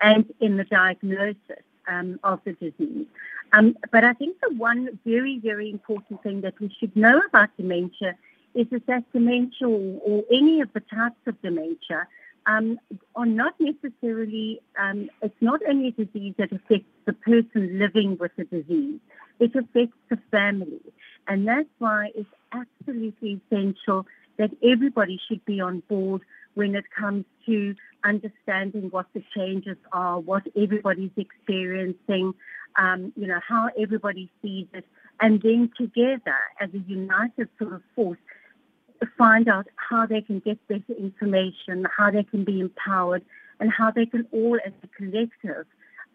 and 0.00 0.32
in 0.38 0.56
the 0.56 0.62
diagnosis 0.62 1.64
um, 1.88 2.20
of 2.22 2.40
the 2.44 2.52
disease. 2.52 3.06
Um, 3.52 3.76
but 3.90 4.04
I 4.04 4.12
think 4.12 4.36
the 4.40 4.54
one 4.54 5.00
very, 5.04 5.40
very 5.40 5.68
important 5.68 6.22
thing 6.22 6.42
that 6.42 6.54
we 6.60 6.72
should 6.78 6.94
know 6.94 7.22
about 7.26 7.56
dementia 7.56 8.14
is, 8.54 8.68
is 8.70 8.82
that 8.86 9.02
dementia 9.12 9.68
or, 9.68 10.00
or 10.04 10.24
any 10.30 10.60
of 10.60 10.72
the 10.74 10.80
types 10.80 11.18
of 11.26 11.40
dementia 11.42 12.06
um, 12.46 12.78
are 13.16 13.26
not 13.26 13.54
necessarily, 13.58 14.60
um, 14.78 15.08
it's 15.22 15.34
not 15.40 15.60
only 15.68 15.88
a 15.88 16.04
disease 16.04 16.34
that 16.38 16.52
affects 16.52 16.90
the 17.06 17.12
person 17.12 17.78
living 17.78 18.16
with 18.18 18.32
the 18.36 18.44
disease, 18.44 19.00
it 19.40 19.54
affects 19.54 19.96
the 20.10 20.18
family. 20.30 20.80
And 21.26 21.48
that's 21.48 21.68
why 21.78 22.10
it's 22.14 22.28
absolutely 22.52 23.40
essential 23.50 24.06
that 24.36 24.50
everybody 24.62 25.20
should 25.28 25.44
be 25.44 25.60
on 25.60 25.82
board 25.88 26.22
when 26.54 26.74
it 26.74 26.84
comes 26.96 27.24
to 27.46 27.74
understanding 28.04 28.88
what 28.90 29.06
the 29.14 29.22
changes 29.34 29.76
are, 29.92 30.20
what 30.20 30.42
everybody's 30.56 31.10
experiencing, 31.16 32.34
um, 32.76 33.12
you 33.16 33.26
know, 33.26 33.40
how 33.46 33.70
everybody 33.78 34.30
sees 34.42 34.66
it, 34.72 34.84
and 35.20 35.40
then 35.42 35.70
together 35.76 36.36
as 36.60 36.68
a 36.74 36.78
united 36.78 37.48
sort 37.58 37.72
of 37.72 37.82
force, 37.94 38.18
find 39.18 39.48
out 39.48 39.66
how 39.76 40.06
they 40.06 40.20
can 40.20 40.40
get 40.40 40.58
better 40.68 40.92
information, 40.98 41.86
how 41.96 42.10
they 42.10 42.22
can 42.22 42.44
be 42.44 42.60
empowered, 42.60 43.24
and 43.60 43.70
how 43.70 43.90
they 43.90 44.06
can 44.06 44.26
all, 44.32 44.58
as 44.64 44.72
a 44.82 44.88
collective, 44.88 45.66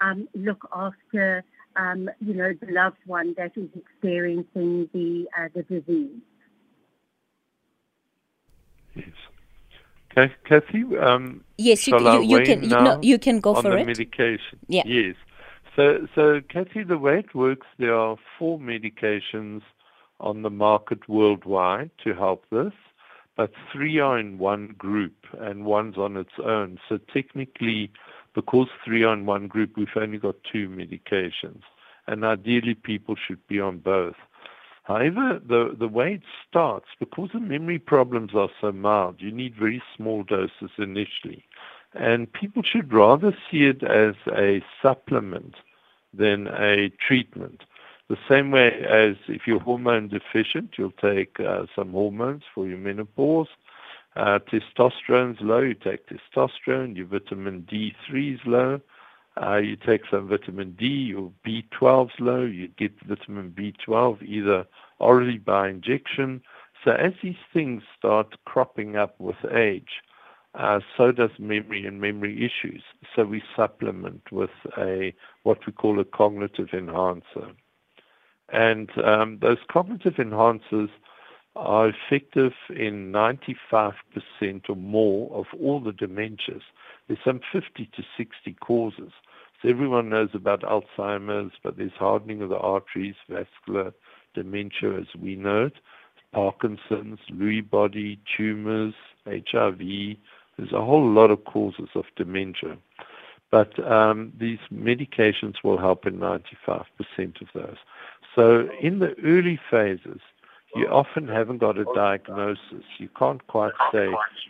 um, 0.02 0.28
look 0.34 0.68
after, 0.74 1.44
um, 1.76 2.10
you 2.20 2.34
know, 2.34 2.54
the 2.62 2.72
loved 2.72 2.98
one 3.06 3.34
that 3.38 3.52
is 3.56 3.70
experiencing 3.76 4.90
the 4.94 5.28
uh, 5.38 5.50
the 5.54 5.64
disease. 5.64 6.22
Yes. 8.96 9.08
Okay, 10.12 10.34
Kathy. 10.48 10.84
Um, 10.98 11.44
yes, 11.58 11.88
you, 11.88 11.98
you, 12.00 12.22
you 12.24 12.42
can. 12.44 12.64
You, 12.64 12.70
no, 12.70 13.00
you 13.02 13.20
can 13.20 13.40
go 13.40 13.56
on 13.56 13.64
for 13.64 13.72
the 13.72 13.78
it. 13.78 13.86
medication. 13.86 14.60
Yeah. 14.68 14.84
Yes. 14.86 15.16
So, 15.76 16.08
so 16.14 16.42
Kathy, 16.50 16.84
the 16.84 16.98
way 16.98 17.20
it 17.20 17.34
works, 17.34 17.68
there 17.78 17.96
are 17.96 18.18
four 18.38 18.60
medications 18.60 19.62
on 20.20 20.42
the 20.42 20.50
market 20.50 21.08
worldwide 21.08 21.92
to 22.04 22.14
help 22.14 22.46
this, 22.52 22.74
but 23.36 23.52
three 23.72 24.00
are 24.00 24.20
in 24.20 24.38
one 24.38 24.76
group 24.78 25.16
and 25.40 25.66
one's 25.66 25.98
on 25.98 26.18
its 26.18 26.34
own. 26.44 26.78
So 26.90 26.98
technically, 27.14 27.92
because 28.36 28.68
three 28.84 29.04
are 29.04 29.14
in 29.14 29.26
one 29.26 29.48
group, 29.48 29.78
we've 29.78 29.88
only 29.96 30.18
got 30.18 30.36
two 30.52 30.68
medications, 30.68 31.62
and 32.08 32.26
ideally 32.26 32.74
people 32.74 33.16
should 33.16 33.46
be 33.48 33.60
on 33.60 33.80
both. 33.80 34.16
However, 34.84 35.40
the, 35.48 35.76
the 35.78 35.88
way 35.88 36.16
it 36.16 36.24
starts, 36.50 36.88
because 37.00 37.30
the 37.32 37.40
memory 37.40 37.78
problems 37.80 38.32
are 38.34 38.50
so 38.60 38.72
mild, 38.72 39.18
you 39.20 39.32
need 39.32 39.56
very 39.56 39.84
small 39.96 40.24
doses 40.24 40.72
initially. 40.78 41.46
And 41.94 42.32
people 42.32 42.64
should 42.64 42.92
rather 42.92 43.36
see 43.50 43.66
it 43.66 43.84
as 43.84 44.16
a 44.36 44.64
supplement 44.82 45.56
than 46.14 46.48
a 46.48 46.90
treatment. 46.90 47.64
The 48.10 48.18
same 48.28 48.50
way 48.50 48.72
as 48.90 49.18
if 49.28 49.46
you're 49.46 49.60
hormone 49.60 50.08
deficient, 50.08 50.74
you'll 50.80 50.92
take 50.92 51.40
uh, 51.40 51.68
some 51.76 51.92
hormones 51.92 52.42
for 52.56 52.68
your 52.68 52.80
menopause. 52.80 53.50
Uh, 54.16 54.40
testosterone's 54.40 55.40
low, 55.42 55.60
you 55.60 55.76
take 55.76 56.08
testosterone. 56.08 56.98
Your 56.98 57.06
vitamin 57.06 57.68
D3 57.72 58.34
is 58.34 58.40
low. 58.48 58.82
Uh, 59.40 59.58
you 59.58 59.76
take 59.76 60.02
some 60.10 60.28
vitamin 60.28 60.72
D, 60.72 60.88
your 60.88 61.32
B12's 61.46 62.20
low. 62.20 62.44
You 62.44 62.68
get 62.70 62.94
vitamin 63.08 63.52
B12 63.52 64.24
either 64.24 64.66
orally 64.98 65.38
by 65.38 65.70
injection. 65.70 66.42
So 66.84 66.92
as 66.92 67.14
these 67.22 67.36
things 67.54 67.84
start 67.96 68.36
cropping 68.46 68.96
up 68.96 69.20
with 69.20 69.38
age, 69.54 70.02
uh, 70.56 70.80
so 70.98 71.12
does 71.12 71.30
memory 71.38 71.86
and 71.86 72.02
memory 72.02 72.38
issues. 72.44 72.82
So 73.16 73.24
we 73.24 73.44
supplement 73.56 74.32
with 74.32 74.50
a 74.78 75.14
what 75.44 75.60
we 75.68 75.74
call 75.74 76.00
a 76.00 76.06
cognitive 76.06 76.70
enhancer. 76.74 77.54
And 78.54 78.90
um, 79.04 79.40
those 79.42 79.58
cognitive 79.72 80.16
enhancers 80.16 80.90
are 81.56 81.90
effective 81.90 82.54
in 82.70 83.12
95% 83.12 83.94
or 84.70 84.76
more 84.76 85.36
of 85.36 85.46
all 85.60 85.80
the 85.80 85.92
dementias. 85.92 86.62
There's 87.08 87.20
some 87.24 87.42
50 87.52 87.90
to 87.96 88.04
60 88.18 88.54
causes. 88.62 89.12
So 89.62 89.70
everyone 89.70 90.10
knows 90.10 90.30
about 90.34 90.62
Alzheimer's, 90.62 91.52
but 91.64 91.78
there's 91.78 91.92
hardening 91.98 92.42
of 92.42 92.50
the 92.50 92.58
arteries, 92.58 93.16
vascular 93.28 93.94
dementia 94.34 95.00
as 95.00 95.08
we 95.20 95.36
know 95.36 95.66
it, 95.66 95.74
Parkinson's, 96.32 97.20
Lewy 97.32 97.68
body, 97.68 98.20
tumors, 98.38 98.94
HIV. 99.26 99.80
There's 99.80 100.72
a 100.72 100.86
whole 100.86 101.10
lot 101.10 101.32
of 101.32 101.44
causes 101.46 101.90
of 101.96 102.06
dementia. 102.16 102.78
But 103.52 103.84
um, 103.92 104.32
these 104.40 104.60
medications 104.72 105.56
will 105.64 105.80
help 105.80 106.06
in 106.06 106.20
95% 106.20 106.86
of 107.42 107.48
those. 107.56 107.78
So 108.36 108.70
in 108.82 109.00
the 109.00 109.16
early 109.24 109.60
phases, 109.70 110.20
you 110.76 110.88
often 110.88 111.28
haven't 111.28 111.58
got 111.58 111.78
a 111.78 111.86
diagnosis. 111.96 112.84
You 112.98 113.10
can't 113.18 113.46
quite 113.48 113.74
say 113.92 114.10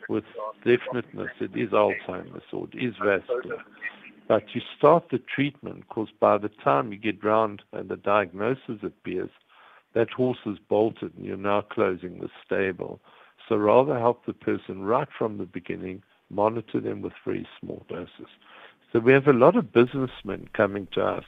with 0.10 0.26
definiteness 0.66 1.32
it 1.40 1.56
is 1.56 1.70
Alzheimer's 1.70 2.44
or 2.52 2.68
it 2.74 2.78
is 2.78 2.96
vascular. 3.04 3.64
But 4.28 4.54
you 4.54 4.62
start 4.78 5.06
the 5.10 5.20
treatment 5.20 5.86
because 5.88 6.10
by 6.20 6.38
the 6.38 6.50
time 6.50 6.92
you 6.92 7.00
get 7.00 7.24
round 7.24 7.64
and 7.72 7.90
the 7.90 7.98
diagnosis 7.98 8.84
appears, 8.84 9.32
that 9.94 10.12
horse 10.12 10.38
is 10.46 10.60
bolted 10.68 11.14
and 11.16 11.26
you're 11.26 11.38
now 11.38 11.62
closing 11.62 12.20
the 12.20 12.30
stable. 12.46 13.00
So 13.48 13.56
rather 13.56 13.98
help 13.98 14.26
the 14.26 14.34
person 14.34 14.84
right 14.84 15.08
from 15.18 15.38
the 15.38 15.46
beginning, 15.46 16.04
monitor 16.30 16.80
them 16.80 17.02
with 17.02 17.14
very 17.26 17.48
small 17.60 17.84
doses. 17.90 18.28
So 18.92 19.00
we 19.00 19.14
have 19.14 19.28
a 19.28 19.34
lot 19.34 19.56
of 19.56 19.72
businessmen 19.72 20.50
coming 20.54 20.88
to 20.92 21.04
us, 21.04 21.26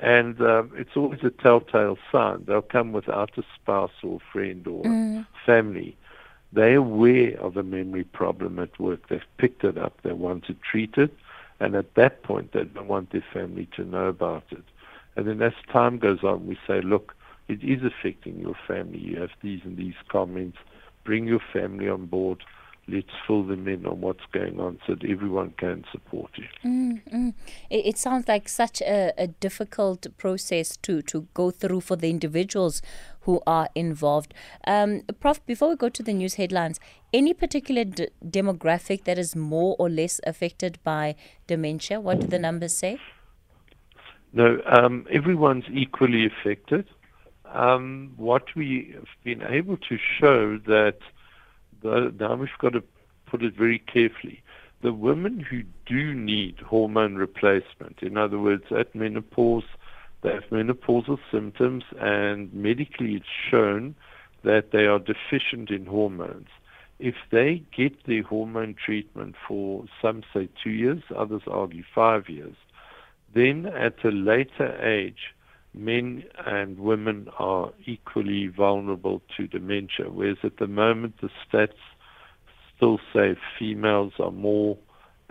and 0.00 0.40
um, 0.40 0.72
it's 0.76 0.96
always 0.96 1.22
a 1.22 1.30
telltale 1.30 1.98
sign. 2.10 2.44
They'll 2.46 2.62
come 2.62 2.92
without 2.92 3.36
a 3.38 3.44
spouse 3.54 3.92
or 4.02 4.18
friend 4.32 4.66
or 4.66 4.82
mm. 4.82 5.26
family. 5.46 5.96
They're 6.52 6.76
aware 6.76 7.38
of 7.40 7.56
a 7.56 7.62
memory 7.62 8.04
problem 8.04 8.58
at 8.58 8.78
work. 8.78 9.08
They've 9.08 9.22
picked 9.38 9.64
it 9.64 9.78
up. 9.78 10.00
They 10.02 10.12
want 10.12 10.44
to 10.46 10.54
treat 10.54 10.96
it. 10.96 11.12
And 11.60 11.74
at 11.74 11.94
that 11.94 12.22
point, 12.22 12.52
they 12.52 12.64
don't 12.64 12.88
want 12.88 13.10
their 13.10 13.24
family 13.32 13.68
to 13.76 13.84
know 13.84 14.06
about 14.06 14.44
it. 14.50 14.64
And 15.16 15.26
then 15.26 15.40
as 15.42 15.52
time 15.72 15.98
goes 15.98 16.22
on, 16.24 16.46
we 16.46 16.58
say, 16.66 16.80
look, 16.80 17.14
it 17.48 17.62
is 17.62 17.82
affecting 17.84 18.40
your 18.40 18.56
family. 18.66 18.98
You 18.98 19.20
have 19.20 19.30
these 19.42 19.60
and 19.64 19.76
these 19.76 19.94
comments. 20.08 20.58
Bring 21.04 21.26
your 21.26 21.42
family 21.52 21.88
on 21.88 22.06
board 22.06 22.42
let's 22.88 23.10
fill 23.26 23.44
them 23.44 23.66
in 23.66 23.86
on 23.86 24.00
what's 24.00 24.24
going 24.32 24.60
on 24.60 24.78
so 24.86 24.94
that 24.94 25.08
everyone 25.08 25.50
can 25.56 25.84
support 25.90 26.30
you. 26.36 26.46
Mm, 26.64 27.02
mm. 27.12 27.34
It, 27.70 27.86
it, 27.86 27.98
sounds 27.98 28.28
like 28.28 28.48
such 28.48 28.80
a, 28.82 29.12
a, 29.16 29.26
difficult 29.28 30.06
process 30.18 30.76
to, 30.78 31.02
to 31.02 31.26
go 31.34 31.50
through 31.50 31.80
for 31.80 31.96
the 31.96 32.10
individuals 32.10 32.82
who 33.22 33.40
are 33.46 33.68
involved. 33.74 34.34
Um, 34.66 35.02
Prof, 35.20 35.44
before 35.46 35.70
we 35.70 35.76
go 35.76 35.88
to 35.88 36.02
the 36.02 36.12
news 36.12 36.34
headlines, 36.34 36.78
any 37.12 37.32
particular 37.32 37.84
d- 37.84 38.08
demographic 38.24 39.04
that 39.04 39.18
is 39.18 39.34
more 39.34 39.76
or 39.78 39.88
less 39.88 40.20
affected 40.26 40.78
by 40.84 41.14
dementia? 41.46 42.00
What 42.00 42.20
do 42.20 42.26
the 42.26 42.38
numbers 42.38 42.76
say? 42.76 42.98
No, 44.32 44.60
um, 44.66 45.06
everyone's 45.10 45.64
equally 45.72 46.26
affected. 46.26 46.86
Um, 47.46 48.12
what 48.16 48.54
we 48.56 48.92
have 48.94 49.06
been 49.22 49.42
able 49.42 49.76
to 49.76 49.96
show 50.18 50.58
that 50.66 50.98
now 51.84 52.34
we've 52.34 52.48
got 52.58 52.72
to 52.72 52.82
put 53.26 53.42
it 53.42 53.54
very 53.54 53.78
carefully. 53.78 54.42
The 54.82 54.92
women 54.92 55.40
who 55.40 55.62
do 55.86 56.14
need 56.14 56.58
hormone 56.60 57.16
replacement, 57.16 58.02
in 58.02 58.16
other 58.16 58.38
words, 58.38 58.64
at 58.70 58.94
menopause, 58.94 59.64
they 60.22 60.30
have 60.30 60.44
menopausal 60.44 61.18
symptoms, 61.30 61.84
and 62.00 62.52
medically 62.52 63.14
it's 63.14 63.26
shown 63.50 63.94
that 64.42 64.72
they 64.72 64.86
are 64.86 64.98
deficient 64.98 65.70
in 65.70 65.86
hormones. 65.86 66.48
If 66.98 67.16
they 67.30 67.62
get 67.76 68.04
the 68.04 68.22
hormone 68.22 68.74
treatment 68.74 69.34
for 69.46 69.84
some 70.00 70.22
say 70.32 70.48
two 70.62 70.70
years, 70.70 71.02
others 71.14 71.42
argue 71.46 71.82
five 71.94 72.28
years, 72.28 72.56
then 73.34 73.66
at 73.66 74.04
a 74.04 74.10
later 74.10 74.80
age, 74.82 75.34
men 75.74 76.24
and 76.46 76.78
women 76.78 77.28
are 77.38 77.72
equally 77.84 78.46
vulnerable 78.46 79.20
to 79.36 79.46
dementia, 79.46 80.08
whereas 80.08 80.38
at 80.42 80.58
the 80.58 80.66
moment 80.66 81.20
the 81.20 81.30
stats 81.44 81.72
still 82.76 82.98
say 83.12 83.36
females 83.58 84.12
are 84.18 84.30
more 84.30 84.78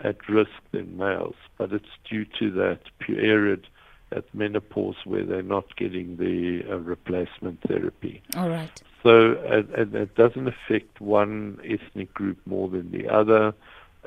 at 0.00 0.28
risk 0.28 0.50
than 0.72 0.96
males, 0.96 1.36
but 1.56 1.72
it's 1.72 1.86
due 2.08 2.26
to 2.38 2.50
that 2.50 2.80
period 2.98 3.66
at 4.12 4.32
menopause 4.34 4.96
where 5.04 5.24
they're 5.24 5.42
not 5.42 5.76
getting 5.76 6.16
the 6.16 6.62
uh, 6.70 6.76
replacement 6.78 7.60
therapy. 7.66 8.22
All 8.36 8.48
right. 8.48 8.82
So 9.02 9.32
it, 9.32 9.94
it 9.94 10.14
doesn't 10.14 10.48
affect 10.48 11.00
one 11.00 11.58
ethnic 11.64 12.12
group 12.14 12.38
more 12.46 12.68
than 12.68 12.90
the 12.90 13.08
other. 13.08 13.54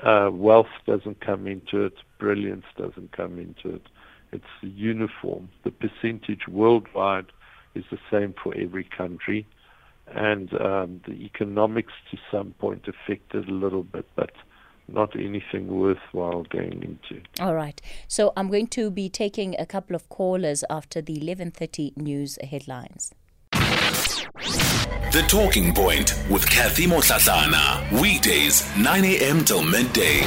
Uh, 0.02 0.30
wealth 0.32 0.68
doesn't 0.86 1.22
come 1.22 1.48
into 1.48 1.84
it. 1.86 1.94
Brilliance 2.20 2.66
doesn't 2.78 3.12
come 3.12 3.40
into 3.40 3.76
it. 3.76 3.88
It's 4.32 4.46
uniform. 4.62 5.50
The 5.64 5.72
percentage 5.72 6.48
worldwide 6.48 7.28
is 7.76 7.86
the 7.92 8.00
same 8.12 8.34
for 8.42 8.56
every 8.56 8.84
country. 8.84 9.46
And 10.08 10.54
um, 10.62 11.02
the 11.06 11.14
economics 11.14 11.94
to 12.12 12.18
some 12.32 12.54
point 12.60 12.88
affected 12.88 13.50
a 13.50 13.52
little 13.52 13.84
bit, 13.84 14.06
but 14.16 14.32
not 14.88 15.16
anything 15.16 15.68
worthwhile 15.68 16.44
going 16.44 16.82
into. 16.84 17.22
All 17.42 17.56
right. 17.56 17.82
So 18.08 18.32
I'm 18.38 18.50
going 18.50 18.68
to 18.68 18.90
be 18.90 19.10
taking 19.10 19.56
a 19.60 19.66
couple 19.66 19.96
of 19.96 20.08
callers 20.10 20.64
after 20.70 21.02
the 21.02 21.18
11:30 21.20 21.98
news 21.98 22.38
headlines. 22.42 23.14
The 25.12 25.26
Talking 25.28 25.74
Point 25.74 26.14
with 26.30 26.50
Kathy 26.50 26.86
Motlatlana. 26.86 28.02
Weekdays 28.02 28.64
9 28.78 29.04
a.m. 29.04 29.44
till 29.44 29.64
midday. 29.64 30.22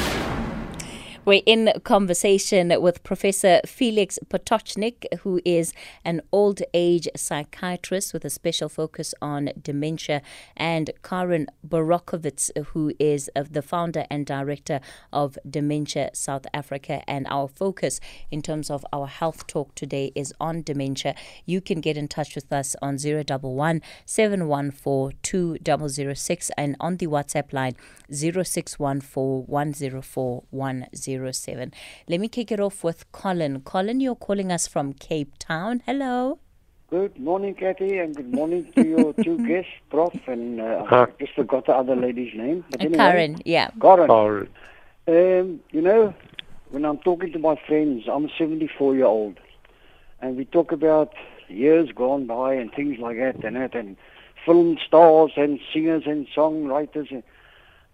We're 1.30 1.42
in 1.46 1.72
conversation 1.84 2.74
with 2.82 3.04
Professor 3.04 3.60
Felix 3.64 4.18
Potocnik, 4.28 5.04
who 5.20 5.40
is 5.44 5.72
an 6.04 6.22
old 6.32 6.60
age 6.74 7.06
psychiatrist 7.14 8.12
with 8.12 8.24
a 8.24 8.30
special 8.30 8.68
focus 8.68 9.14
on 9.22 9.50
dementia, 9.62 10.22
and 10.56 10.90
Karen 11.04 11.46
Borochowitz, 11.64 12.50
who 12.70 12.92
is 12.98 13.30
uh, 13.36 13.44
the 13.48 13.62
founder 13.62 14.06
and 14.10 14.26
director 14.26 14.80
of 15.12 15.38
Dementia 15.48 16.10
South 16.14 16.48
Africa. 16.52 17.08
And 17.08 17.28
our 17.30 17.46
focus 17.46 18.00
in 18.32 18.42
terms 18.42 18.68
of 18.68 18.84
our 18.92 19.06
health 19.06 19.46
talk 19.46 19.76
today 19.76 20.10
is 20.16 20.34
on 20.40 20.62
dementia. 20.62 21.14
You 21.46 21.60
can 21.60 21.80
get 21.80 21.96
in 21.96 22.08
touch 22.08 22.34
with 22.34 22.52
us 22.52 22.74
on 22.82 22.98
011 22.98 23.82
714 24.04 25.18
2006 25.22 26.50
and 26.58 26.74
on 26.80 26.96
the 26.96 27.06
WhatsApp 27.06 27.52
line 27.52 27.76
0614 28.10 29.44
104 29.46 30.42
07. 31.32 31.72
Let 32.08 32.20
me 32.20 32.28
kick 32.28 32.52
it 32.52 32.60
off 32.60 32.84
with 32.84 33.10
Colin. 33.12 33.60
Colin, 33.60 34.00
you're 34.00 34.14
calling 34.14 34.52
us 34.52 34.66
from 34.66 34.92
Cape 34.92 35.34
Town. 35.38 35.82
Hello. 35.86 36.38
Good 36.90 37.20
morning, 37.20 37.54
Kathy, 37.54 37.98
and 37.98 38.16
good 38.16 38.34
morning 38.34 38.72
to 38.74 38.84
your 38.84 39.12
two 39.22 39.46
guests, 39.46 39.70
Prof. 39.90 40.12
And 40.26 40.60
uh, 40.60 40.84
I 40.90 41.06
just 41.20 41.34
forgot 41.34 41.66
the 41.66 41.72
other 41.72 41.94
lady's 41.94 42.34
name. 42.34 42.64
But 42.70 42.80
anyway, 42.80 42.96
Karen, 42.96 43.36
yeah. 43.44 43.70
Karen. 43.80 44.08
Karen. 44.08 44.48
Um, 45.06 45.60
you 45.70 45.82
know, 45.82 46.12
when 46.70 46.84
I'm 46.84 46.98
talking 46.98 47.32
to 47.32 47.38
my 47.38 47.54
friends, 47.66 48.04
I'm 48.10 48.24
a 48.24 48.28
74 48.36 48.96
year 48.96 49.04
old, 49.04 49.38
and 50.20 50.36
we 50.36 50.44
talk 50.44 50.72
about 50.72 51.12
years 51.48 51.90
gone 51.94 52.26
by 52.26 52.54
and 52.54 52.72
things 52.72 52.98
like 52.98 53.18
that 53.18 53.44
and 53.44 53.56
that, 53.56 53.74
and 53.74 53.96
film 54.44 54.76
stars 54.84 55.32
and 55.36 55.60
singers 55.72 56.04
and 56.06 56.26
songwriters. 56.36 57.10
And 57.10 57.22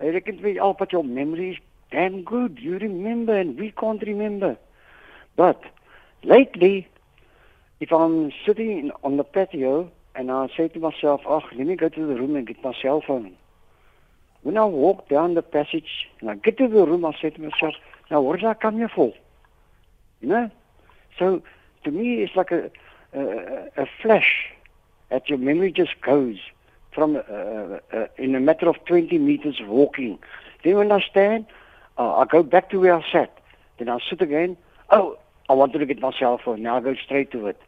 I 0.00 0.08
reckon 0.08 0.38
to 0.38 0.42
me, 0.42 0.58
oh, 0.58 0.72
but 0.72 0.92
your 0.92 1.04
memories 1.04 1.58
damn 1.90 2.22
good. 2.22 2.58
You 2.60 2.78
remember 2.78 3.36
and 3.36 3.58
we 3.58 3.70
can't 3.72 4.02
remember. 4.02 4.56
But 5.36 5.62
lately, 6.24 6.88
if 7.80 7.92
I'm 7.92 8.32
sitting 8.44 8.90
on 9.04 9.16
the 9.16 9.24
patio 9.24 9.90
and 10.14 10.30
I 10.30 10.48
say 10.56 10.68
to 10.68 10.78
myself, 10.78 11.20
oh, 11.26 11.42
let 11.56 11.66
me 11.66 11.76
go 11.76 11.88
to 11.88 12.06
the 12.06 12.14
room 12.14 12.36
and 12.36 12.46
get 12.46 12.62
my 12.64 12.72
cell 12.80 13.02
phone. 13.06 13.36
When 14.42 14.56
I 14.56 14.64
walk 14.64 15.08
down 15.08 15.34
the 15.34 15.42
passage 15.42 16.08
and 16.20 16.30
I 16.30 16.36
get 16.36 16.58
to 16.58 16.68
the 16.68 16.86
room, 16.86 17.04
I 17.04 17.12
say 17.20 17.30
to 17.30 17.40
myself, 17.40 17.74
now 18.10 18.20
what 18.20 18.40
did 18.40 18.46
I 18.48 18.54
come 18.54 18.76
here 18.76 18.90
for? 18.94 19.12
You 20.20 20.28
know? 20.28 20.50
So 21.18 21.42
to 21.84 21.90
me, 21.90 22.22
it's 22.22 22.36
like 22.36 22.50
a, 22.52 22.70
a, 23.12 23.82
a 23.82 23.86
flash 24.00 24.48
that 25.10 25.28
your 25.28 25.38
memory 25.38 25.72
just 25.72 26.00
goes 26.00 26.36
from 26.92 27.16
uh, 27.16 27.20
uh, 27.20 28.06
in 28.16 28.34
a 28.34 28.40
matter 28.40 28.68
of 28.68 28.76
20 28.86 29.18
meters 29.18 29.60
walking. 29.66 30.18
Then 30.64 30.76
when 30.76 30.90
I 30.90 31.00
stand, 31.00 31.46
uh, 31.98 32.16
I 32.16 32.24
go 32.24 32.42
back 32.42 32.70
to 32.70 32.80
where 32.80 32.94
I 32.94 33.04
sat. 33.10 33.38
Then 33.78 33.88
I 33.88 33.98
sit 34.08 34.20
again. 34.22 34.56
Oh, 34.90 35.18
I 35.48 35.54
wanted 35.54 35.78
to 35.78 35.86
get 35.86 36.00
my 36.00 36.12
cell 36.18 36.38
phone. 36.42 36.62
Now 36.62 36.76
I 36.76 36.80
go 36.80 36.94
straight 36.94 37.30
to 37.32 37.46
it. 37.46 37.60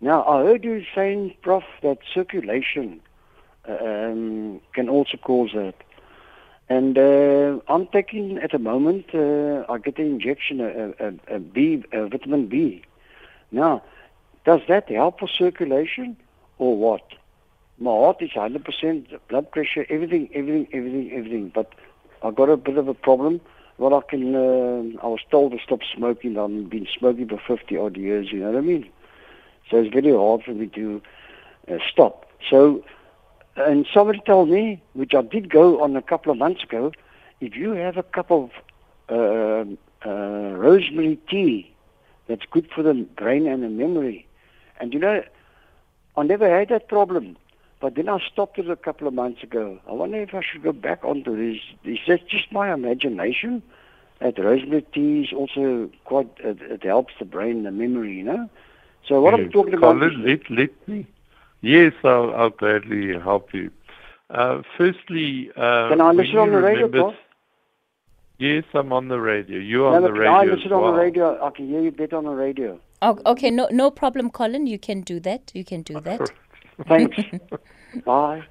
Now 0.00 0.24
I 0.24 0.44
heard 0.44 0.64
you 0.64 0.84
saying, 0.94 1.34
Prof, 1.42 1.64
that 1.82 1.98
circulation 2.14 3.00
um, 3.66 4.60
can 4.72 4.88
also 4.88 5.16
cause 5.16 5.50
that. 5.54 5.74
And 6.68 6.98
uh, 6.98 7.60
I'm 7.68 7.86
taking 7.86 8.38
at 8.38 8.52
the 8.52 8.58
moment. 8.58 9.14
Uh, 9.14 9.64
I 9.68 9.78
get 9.78 9.98
an 9.98 10.06
injection, 10.06 10.60
a, 10.60 10.94
a, 11.00 11.36
a 11.36 11.38
B, 11.38 11.82
a 11.92 12.08
vitamin 12.08 12.46
B. 12.46 12.84
Now, 13.50 13.82
does 14.44 14.60
that 14.68 14.88
help 14.90 15.20
for 15.20 15.28
circulation 15.28 16.16
or 16.58 16.76
what? 16.76 17.02
My 17.78 17.90
heart 17.90 18.20
is 18.20 18.30
100%, 18.30 19.18
blood 19.28 19.50
pressure, 19.50 19.86
everything, 19.88 20.28
everything, 20.34 20.68
everything, 20.72 21.12
everything. 21.12 21.52
But 21.54 21.72
I 22.22 22.30
got 22.30 22.50
a 22.50 22.56
bit 22.56 22.76
of 22.76 22.88
a 22.88 22.94
problem 22.94 23.40
well, 23.78 23.94
I 23.94 24.02
can. 24.08 24.34
Uh, 24.34 25.00
I 25.02 25.06
was 25.06 25.20
told 25.30 25.52
to 25.52 25.58
stop 25.64 25.80
smoking. 25.94 26.36
I've 26.38 26.68
been 26.68 26.86
smoking 26.98 27.28
for 27.28 27.40
50 27.46 27.76
odd 27.76 27.96
years. 27.96 28.30
You 28.32 28.40
know 28.40 28.50
what 28.50 28.58
I 28.58 28.60
mean? 28.60 28.88
So 29.70 29.78
it's 29.78 29.92
very 29.92 30.12
hard 30.12 30.42
for 30.42 30.52
me 30.52 30.66
to 30.68 31.00
uh, 31.70 31.78
stop. 31.90 32.30
So, 32.50 32.84
and 33.56 33.86
somebody 33.92 34.20
told 34.26 34.48
me, 34.48 34.82
which 34.94 35.14
I 35.14 35.22
did 35.22 35.50
go 35.50 35.82
on 35.82 35.96
a 35.96 36.02
couple 36.02 36.32
of 36.32 36.38
months 36.38 36.62
ago, 36.62 36.92
if 37.40 37.56
you 37.56 37.72
have 37.72 37.96
a 37.96 38.02
cup 38.02 38.30
of 38.30 38.50
uh, 39.10 39.64
rosemary 40.06 41.18
tea, 41.28 41.72
that's 42.26 42.44
good 42.50 42.68
for 42.74 42.82
the 42.82 42.94
brain 42.94 43.46
and 43.46 43.62
the 43.62 43.68
memory. 43.68 44.26
And 44.80 44.92
you 44.92 45.00
know, 45.00 45.22
I 46.16 46.22
never 46.24 46.48
had 46.48 46.68
that 46.70 46.88
problem. 46.88 47.36
But 47.80 47.94
then 47.94 48.08
I 48.08 48.18
stopped 48.32 48.58
it 48.58 48.68
a 48.68 48.76
couple 48.76 49.06
of 49.06 49.14
months 49.14 49.42
ago. 49.42 49.78
I 49.88 49.92
wonder 49.92 50.20
if 50.20 50.34
I 50.34 50.42
should 50.42 50.62
go 50.62 50.72
back 50.72 51.04
onto 51.04 51.36
this. 51.36 51.62
Is 51.84 51.98
that 52.08 52.26
just 52.28 52.50
my 52.50 52.72
imagination? 52.72 53.62
That 54.20 54.36
rosemary 54.36 54.84
tea 54.92 55.22
is 55.22 55.32
also 55.32 55.88
quite, 56.04 56.28
it, 56.38 56.60
it 56.60 56.82
helps 56.82 57.14
the 57.20 57.24
brain, 57.24 57.62
the 57.62 57.70
memory, 57.70 58.14
you 58.14 58.24
know? 58.24 58.50
So 59.06 59.20
what 59.20 59.38
yes. 59.38 59.44
I'm 59.44 59.52
talking 59.52 59.74
about... 59.74 60.00
Colin, 60.00 60.24
let, 60.24 60.50
let 60.50 60.88
me. 60.88 61.06
Yes, 61.60 61.92
I'll, 62.02 62.34
I'll 62.34 62.50
gladly 62.50 63.16
help 63.16 63.54
you. 63.54 63.70
Uh, 64.28 64.62
firstly... 64.76 65.52
Uh, 65.56 65.90
Can 65.90 66.00
I 66.00 66.10
listen 66.10 66.36
on 66.36 66.50
the 66.50 66.60
radio, 66.60 66.88
Paul? 66.88 67.14
Yes, 68.38 68.64
I'm 68.74 68.92
on 68.92 69.06
the 69.06 69.20
radio. 69.20 69.58
You're 69.58 69.90
no, 69.90 69.96
on 69.96 70.02
the 70.02 70.12
radio. 70.12 70.32
I 70.32 70.44
listen 70.44 70.70
well. 70.70 70.84
on 70.84 70.94
the 70.94 71.00
radio. 71.00 71.44
I 71.44 71.50
can 71.50 71.68
hear 71.68 71.80
you 71.80 71.92
better 71.92 72.16
on 72.16 72.24
the 72.24 72.30
radio. 72.30 72.80
Oh, 73.02 73.18
okay, 73.26 73.50
no, 73.50 73.68
no 73.70 73.90
problem, 73.90 74.30
Colin. 74.30 74.66
You 74.66 74.78
can 74.78 75.02
do 75.02 75.20
that. 75.20 75.52
You 75.54 75.64
can 75.64 75.82
do 75.82 76.00
that. 76.00 76.32
Thanks. 76.86 77.16
bye. 78.04 78.42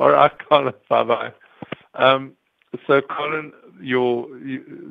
All 0.00 0.10
right, 0.10 0.32
Colin. 0.48 0.74
Bye 0.88 1.04
bye. 1.04 1.32
Um, 1.94 2.32
so, 2.86 3.00
Colin, 3.02 3.52
your 3.80 4.26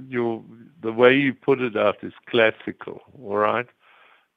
your 0.08 0.44
the 0.82 0.94
way 0.94 1.16
you 1.16 1.34
put 1.34 1.62
it 1.62 1.76
out 1.76 1.98
is 2.04 2.14
classical. 2.30 3.02
All 3.22 3.38
right, 3.38 3.68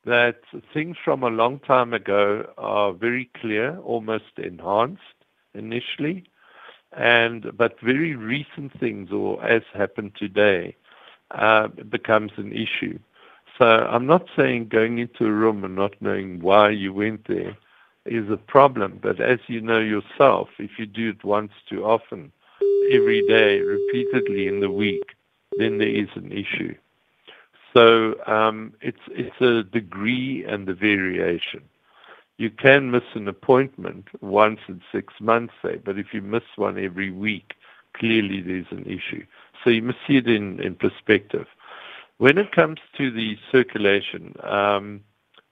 that 0.04 0.40
things 0.72 0.96
from 1.04 1.22
a 1.22 1.28
long 1.28 1.60
time 1.60 1.92
ago 1.92 2.50
are 2.56 2.92
very 2.92 3.30
clear, 3.40 3.78
almost 3.80 4.38
enhanced 4.38 5.02
initially, 5.54 6.24
and 6.92 7.56
but 7.56 7.78
very 7.80 8.16
recent 8.16 8.78
things, 8.80 9.12
or 9.12 9.44
as 9.44 9.62
happened 9.74 10.12
today, 10.18 10.74
uh, 11.32 11.68
becomes 11.68 12.32
an 12.36 12.52
issue. 12.52 12.98
So 13.58 13.66
I'm 13.66 14.06
not 14.06 14.26
saying 14.34 14.68
going 14.68 14.98
into 14.98 15.26
a 15.26 15.30
room 15.30 15.62
and 15.62 15.76
not 15.76 15.94
knowing 16.00 16.40
why 16.40 16.70
you 16.70 16.92
went 16.92 17.28
there 17.28 17.56
is 18.06 18.30
a 18.30 18.36
problem. 18.36 18.98
But 19.02 19.20
as 19.20 19.38
you 19.46 19.60
know 19.60 19.80
yourself, 19.80 20.48
if 20.58 20.78
you 20.78 20.86
do 20.86 21.10
it 21.10 21.24
once 21.24 21.52
too 21.68 21.84
often, 21.84 22.32
every 22.90 23.26
day, 23.26 23.60
repeatedly 23.60 24.46
in 24.46 24.60
the 24.60 24.70
week, 24.70 25.14
then 25.58 25.78
there 25.78 25.88
is 25.88 26.08
an 26.14 26.32
issue. 26.32 26.74
So 27.74 28.14
um, 28.26 28.74
it's 28.80 29.00
it's 29.10 29.40
a 29.40 29.64
degree 29.64 30.44
and 30.44 30.66
the 30.66 30.74
variation. 30.74 31.62
You 32.36 32.50
can 32.50 32.90
miss 32.90 33.04
an 33.14 33.28
appointment 33.28 34.08
once 34.20 34.60
in 34.68 34.80
six 34.92 35.14
months, 35.20 35.54
say, 35.62 35.76
but 35.76 35.98
if 35.98 36.12
you 36.12 36.20
miss 36.20 36.42
one 36.56 36.78
every 36.78 37.10
week, 37.10 37.54
clearly 37.96 38.40
there's 38.40 38.66
an 38.70 38.84
issue. 38.86 39.24
So 39.62 39.70
you 39.70 39.82
must 39.82 39.98
see 40.06 40.16
it 40.16 40.26
in, 40.26 40.60
in 40.60 40.74
perspective. 40.74 41.46
When 42.18 42.38
it 42.38 42.52
comes 42.52 42.78
to 42.98 43.10
the 43.10 43.36
circulation, 43.52 44.34
um, 44.42 45.00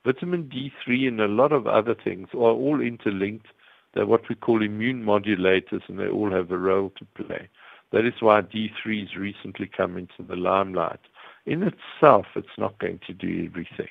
Vitamin 0.04 0.44
D3 0.44 1.08
and 1.08 1.20
a 1.20 1.28
lot 1.28 1.52
of 1.52 1.66
other 1.66 1.94
things 1.94 2.28
are 2.34 2.38
all 2.38 2.80
interlinked. 2.80 3.46
They're 3.94 4.06
what 4.06 4.28
we 4.28 4.34
call 4.34 4.62
immune 4.62 5.04
modulators, 5.04 5.82
and 5.88 5.98
they 5.98 6.08
all 6.08 6.30
have 6.30 6.50
a 6.50 6.58
role 6.58 6.92
to 6.98 7.22
play. 7.22 7.48
That 7.92 8.06
is 8.06 8.14
why 8.20 8.40
D3 8.40 9.00
has 9.00 9.16
recently 9.16 9.66
come 9.66 9.96
into 9.96 10.22
the 10.26 10.36
limelight. 10.36 11.00
In 11.46 11.62
itself, 11.62 12.26
it's 12.34 12.58
not 12.58 12.78
going 12.78 13.00
to 13.06 13.12
do 13.12 13.44
everything. 13.44 13.88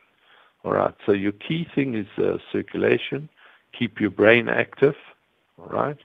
All 0.63 0.74
right, 0.74 0.93
so 1.06 1.12
your 1.12 1.32
key 1.32 1.67
thing 1.74 1.95
is 1.95 2.08
uh, 2.17 2.38
circulation. 2.52 3.30
Keep 3.78 4.00
your 4.00 4.10
brain 4.10 4.50
active. 4.50 4.95
All 5.58 5.67
right. 5.67 5.97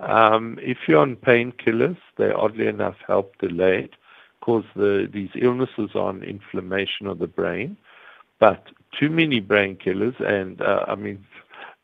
Um, 0.00 0.58
if 0.62 0.78
you're 0.88 1.00
on 1.00 1.16
painkillers, 1.16 1.98
they 2.16 2.30
oddly 2.30 2.66
enough 2.66 2.96
help 3.06 3.36
delay 3.38 3.84
it, 3.84 3.94
cause 4.40 4.64
the, 4.74 5.08
these 5.12 5.30
illnesses 5.34 5.90
are 5.94 6.08
on 6.08 6.22
inflammation 6.22 7.06
of 7.06 7.18
the 7.18 7.26
brain. 7.26 7.76
But 8.38 8.68
too 8.98 9.10
many 9.10 9.40
brain 9.40 9.76
killers, 9.76 10.14
and 10.20 10.60
uh, 10.60 10.84
I 10.88 10.94
mean, 10.94 11.24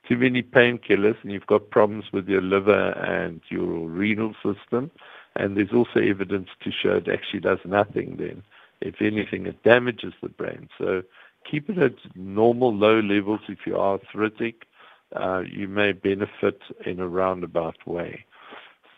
too 0.09 0.17
many 0.17 0.43
painkillers 0.43 1.17
and 1.23 1.33
you've 1.33 1.47
got 1.47 1.71
problems 1.71 2.05
with 2.13 2.29
your 2.29 2.43
liver 2.43 2.91
and 2.91 3.41
your 3.49 3.89
renal 3.89 4.35
system. 4.43 4.91
And 5.35 5.57
there's 5.57 5.73
also 5.75 6.01
evidence 6.01 6.49
to 6.63 6.71
show 6.71 6.97
it 6.97 7.09
actually 7.09 7.41
does 7.41 7.59
nothing 7.65 8.17
then. 8.19 8.43
If 8.81 9.01
anything, 9.01 9.47
it 9.47 9.63
damages 9.63 10.13
the 10.23 10.29
brain. 10.29 10.69
So 10.79 11.03
keep 11.51 11.69
it 11.69 11.79
at 11.79 11.95
normal 12.15 12.75
low 12.75 13.01
levels 13.01 13.41
if 13.49 13.59
you 13.67 13.77
are 13.77 13.99
arthritic. 13.99 14.67
Uh, 15.15 15.41
you 15.41 15.69
may 15.69 15.93
benefit 15.93 16.61
in 16.85 17.01
a 17.01 17.09
roundabout 17.09 17.77
way. 17.87 18.25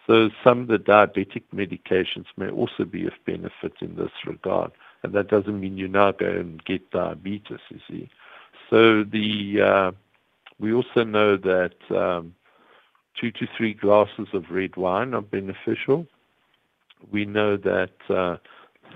So 0.07 0.31
some 0.43 0.63
of 0.63 0.69
the 0.69 0.79
diabetic 0.79 1.43
medications 1.55 2.27
may 2.37 2.49
also 2.49 2.85
be 2.85 3.07
of 3.07 3.13
benefit 3.27 3.75
in 3.81 3.97
this 3.97 4.13
regard. 4.27 4.73
And 5.03 5.13
that 5.13 5.29
doesn't 5.29 5.61
mean 5.61 5.77
you 5.77 5.89
now 5.89 6.13
go 6.13 6.27
and 6.27 6.65
get 6.65 6.91
diabetes, 6.91 7.61
you 7.71 7.81
see. 7.89 8.11
So 8.71 9.05
the 9.05 9.63
uh, 9.63 9.93
we 10.59 10.73
also 10.73 11.05
know 11.05 11.37
that 11.37 11.75
um, 11.91 12.35
two 13.19 13.31
to 13.33 13.47
three 13.57 13.75
glasses 13.75 14.29
of 14.33 14.51
red 14.51 14.77
wine 14.77 15.15
are 15.15 15.23
beneficial. 15.23 16.07
We 17.11 17.25
know 17.25 17.57
that 17.57 17.93
uh, 18.11 18.37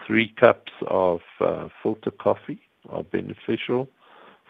three 0.07 0.29
cups 0.29 0.73
of 0.89 1.21
uh, 1.41 1.69
filter 1.83 2.11
coffee 2.11 2.61
are 2.91 3.05
beneficial. 3.05 3.89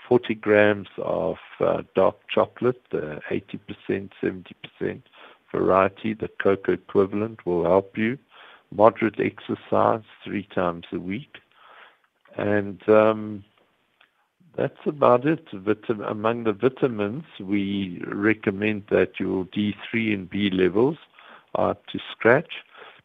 40 0.08 0.34
grams 0.34 0.88
of 0.98 1.36
uh, 1.60 1.82
dark 1.94 2.16
chocolate, 2.28 2.82
uh, 2.92 3.20
80%, 3.30 4.10
70% 4.22 5.02
variety, 5.52 6.14
the 6.14 6.28
cocoa 6.42 6.72
equivalent, 6.72 7.44
will 7.46 7.64
help 7.64 7.96
you. 7.96 8.18
Moderate 8.74 9.20
exercise 9.20 10.02
three 10.24 10.48
times 10.54 10.84
a 10.92 10.98
week. 10.98 11.38
And 12.36 12.80
um, 12.88 13.44
that's 14.56 14.78
about 14.86 15.26
it. 15.26 15.46
Among 16.06 16.44
the 16.44 16.52
vitamins, 16.52 17.24
we 17.40 18.02
recommend 18.06 18.84
that 18.90 19.18
your 19.18 19.44
D3 19.46 20.14
and 20.14 20.30
B 20.30 20.50
levels 20.50 20.98
are 21.54 21.70
up 21.70 21.86
to 21.88 21.98
scratch. 22.10 22.52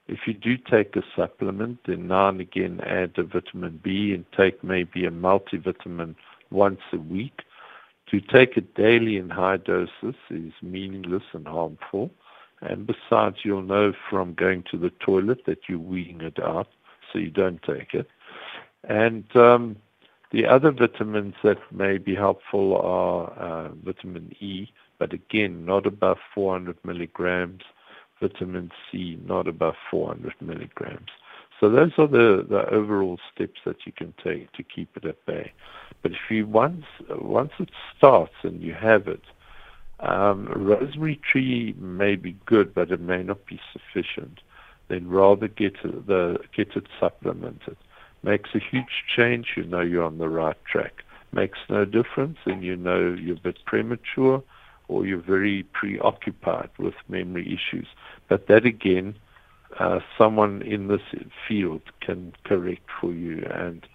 If 0.08 0.20
you 0.26 0.34
do 0.34 0.58
take 0.58 0.96
a 0.96 1.04
supplement, 1.16 1.80
then 1.86 2.08
now 2.08 2.30
and 2.30 2.40
again 2.40 2.80
add 2.82 3.14
a 3.18 3.24
vitamin 3.24 3.80
B 3.84 4.14
and 4.14 4.26
take 4.36 4.64
maybe 4.64 5.06
a 5.06 5.12
multivitamin 5.12 6.16
once 6.50 6.80
a 6.94 6.98
week. 6.98 7.42
To 8.12 8.22
take 8.22 8.56
it 8.56 8.74
daily 8.74 9.18
in 9.18 9.30
high 9.30 9.58
doses 9.58 10.16
is 10.30 10.54
meaningless 10.62 11.24
and 11.34 11.46
harmful. 11.46 12.10
And 12.62 12.88
besides, 12.88 13.38
you'll 13.44 13.62
know 13.62 13.94
from 14.10 14.34
going 14.34 14.64
to 14.72 14.78
the 14.78 14.92
toilet 15.06 15.46
that 15.46 15.68
you're 15.68 15.80
weeing 15.80 16.22
it 16.22 16.42
out, 16.42 16.70
so 17.12 17.20
you 17.20 17.30
don't 17.30 17.62
take 17.64 17.94
it. 17.94 18.08
And 18.84 19.24
um, 19.36 19.78
the 20.32 20.46
other 20.46 20.72
vitamins 20.72 21.36
that 21.44 21.58
may 21.72 21.98
be 21.98 22.16
helpful 22.16 22.76
are 22.78 23.32
uh, 23.34 23.70
vitamin 23.84 24.36
E, 24.40 24.68
but 25.00 25.14
again, 25.14 25.66
not 25.66 25.86
above 25.86 26.18
400 26.34 26.78
milligrams. 26.84 27.62
Vitamin 28.20 28.72
C, 28.92 29.20
not 29.26 29.48
above 29.48 29.76
400 29.92 30.34
milligrams. 30.42 31.10
So 31.60 31.70
those 31.70 31.92
are 31.98 32.08
the, 32.08 32.68
overall 32.72 33.20
steps 33.34 33.60
that 33.66 33.86
you 33.86 33.92
can 33.92 34.14
take 34.24 34.52
to 34.54 34.64
keep 34.64 34.96
it 34.98 35.06
at 35.06 35.24
bay. 35.26 35.52
But 36.02 36.12
if 36.12 36.30
you 36.30 36.46
once 36.46 36.86
once 37.10 37.52
it 37.60 37.70
starts 37.96 38.34
and 38.44 38.62
you 38.62 38.74
have 38.74 39.08
it, 39.08 39.24
um, 40.00 40.46
rosemary 40.56 41.20
tree 41.32 41.76
may 41.80 42.16
be 42.16 42.36
good, 42.46 42.74
but 42.74 42.92
it 42.92 43.02
may 43.02 43.24
not 43.24 43.46
be 43.46 43.60
sufficient. 43.74 44.42
Then 44.88 45.10
rather 45.10 45.48
get 45.48 45.76
get 46.56 46.76
it 46.76 46.88
supplemented 47.00 47.78
makes 48.24 48.50
a 48.54 48.60
huge 48.60 49.06
change, 49.16 49.54
you 49.56 49.64
know 49.64 49.82
you're 49.82 50.04
on 50.04 50.18
the 50.18 50.30
right 50.30 50.58
track. 50.66 51.04
Makes 51.32 51.60
no 51.70 51.86
difference, 51.86 52.38
and 52.46 52.64
you 52.64 52.76
know 52.76 53.14
you're 53.14 53.36
a 53.36 53.40
bit 53.40 53.58
premature 53.66 54.44
or 54.88 55.06
you're 55.06 55.22
very 55.22 55.64
preoccupied 55.74 56.70
with 56.80 56.94
memory 57.10 57.46
issues. 57.46 57.88
But 58.30 58.48
that 58.48 58.66
again, 58.66 59.16
uh, 59.80 60.00
someone 60.18 60.62
in 60.62 60.88
this 60.88 61.02
field 61.48 61.82
can 62.02 62.34
correct 62.46 62.90
for 63.02 63.12
you 63.12 63.46
and 63.52 63.86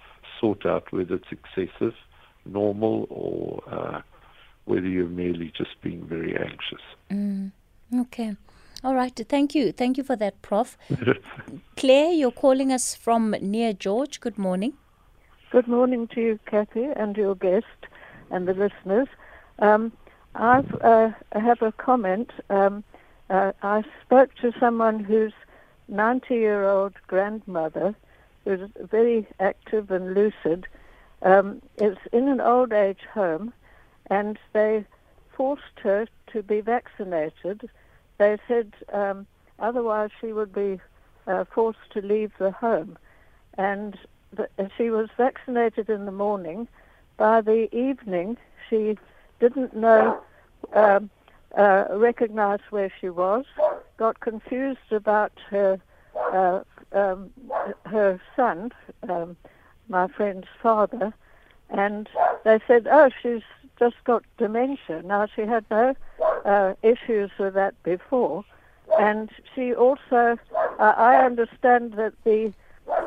sort 0.40 0.66
out 0.66 0.92
whether 0.92 1.14
it's 1.14 1.28
excessive, 1.30 1.94
normal, 2.44 3.06
or 3.08 3.62
uh, 3.72 4.02
whether 4.64 4.86
you're 4.86 5.08
merely 5.08 5.52
just 5.56 5.80
being 5.82 6.04
very 6.06 6.36
anxious. 6.36 6.82
Mm, 7.10 7.52
okay. 8.00 8.36
All 8.84 8.94
right. 8.96 9.14
Thank 9.28 9.54
you. 9.54 9.70
Thank 9.70 9.96
you 9.96 10.02
for 10.02 10.16
that, 10.16 10.42
Prof. 10.42 10.76
Claire, 11.76 12.12
you're 12.12 12.32
calling 12.32 12.72
us 12.72 12.96
from 12.96 13.30
near 13.40 13.72
George. 13.72 14.20
Good 14.20 14.38
morning. 14.38 14.72
Good 15.50 15.68
morning 15.68 16.08
to 16.08 16.20
you, 16.20 16.40
Kathy, 16.46 16.88
and 16.96 17.16
your 17.16 17.36
guest 17.36 17.66
and 18.30 18.48
the 18.48 18.54
listeners. 18.54 19.06
Um, 19.60 19.92
I've, 20.34 20.74
uh, 20.82 21.10
I 21.32 21.38
have 21.38 21.62
a 21.62 21.70
comment. 21.70 22.30
Um, 22.50 22.82
uh, 23.30 23.52
I 23.62 23.84
spoke 24.04 24.34
to 24.36 24.52
someone 24.58 24.98
whose 25.04 25.34
90 25.88 26.34
year 26.34 26.64
old 26.64 26.94
grandmother, 27.06 27.94
who's 28.44 28.68
very 28.80 29.28
active 29.38 29.92
and 29.92 30.14
lucid, 30.14 30.66
um, 31.22 31.62
is 31.78 31.96
in 32.12 32.26
an 32.26 32.40
old 32.40 32.72
age 32.72 33.06
home, 33.14 33.52
and 34.06 34.38
they 34.52 34.84
forced 35.36 35.78
her 35.82 36.08
to 36.32 36.42
be 36.42 36.60
vaccinated 36.60 37.70
they 38.22 38.38
said 38.46 38.72
um, 38.92 39.26
otherwise 39.58 40.10
she 40.20 40.32
would 40.32 40.52
be 40.52 40.80
uh, 41.26 41.44
forced 41.52 41.90
to 41.92 42.00
leave 42.00 42.32
the 42.38 42.52
home. 42.52 42.96
And 43.58 43.98
the, 44.32 44.48
she 44.76 44.90
was 44.90 45.08
vaccinated 45.16 45.90
in 45.90 46.04
the 46.06 46.12
morning. 46.12 46.68
By 47.16 47.40
the 47.40 47.68
evening, 47.76 48.36
she 48.68 48.96
didn't 49.40 49.74
know, 49.76 50.20
um, 50.72 51.10
uh, 51.58 51.86
recognize 51.90 52.60
where 52.70 52.92
she 53.00 53.10
was, 53.10 53.44
got 53.96 54.20
confused 54.20 54.92
about 54.92 55.32
her 55.50 55.80
uh, 56.32 56.60
um, 56.92 57.30
her 57.86 58.20
son, 58.36 58.70
um, 59.08 59.36
my 59.88 60.06
friend's 60.08 60.46
father, 60.62 61.12
and 61.70 62.08
they 62.44 62.60
said, 62.66 62.86
"Oh, 62.90 63.10
she's 63.22 63.42
just 63.82 64.00
got 64.04 64.22
dementia." 64.44 64.98
Now 65.14 65.22
she 65.34 65.42
had 65.54 65.64
no 65.70 65.84
uh, 66.52 66.70
issues 66.94 67.30
with 67.42 67.54
that 67.54 67.74
before. 67.82 68.44
And 68.98 69.30
she 69.54 69.66
also, 69.74 70.36
uh, 70.84 70.94
I 71.12 71.24
understand 71.30 71.84
that 71.94 72.14
the 72.24 72.52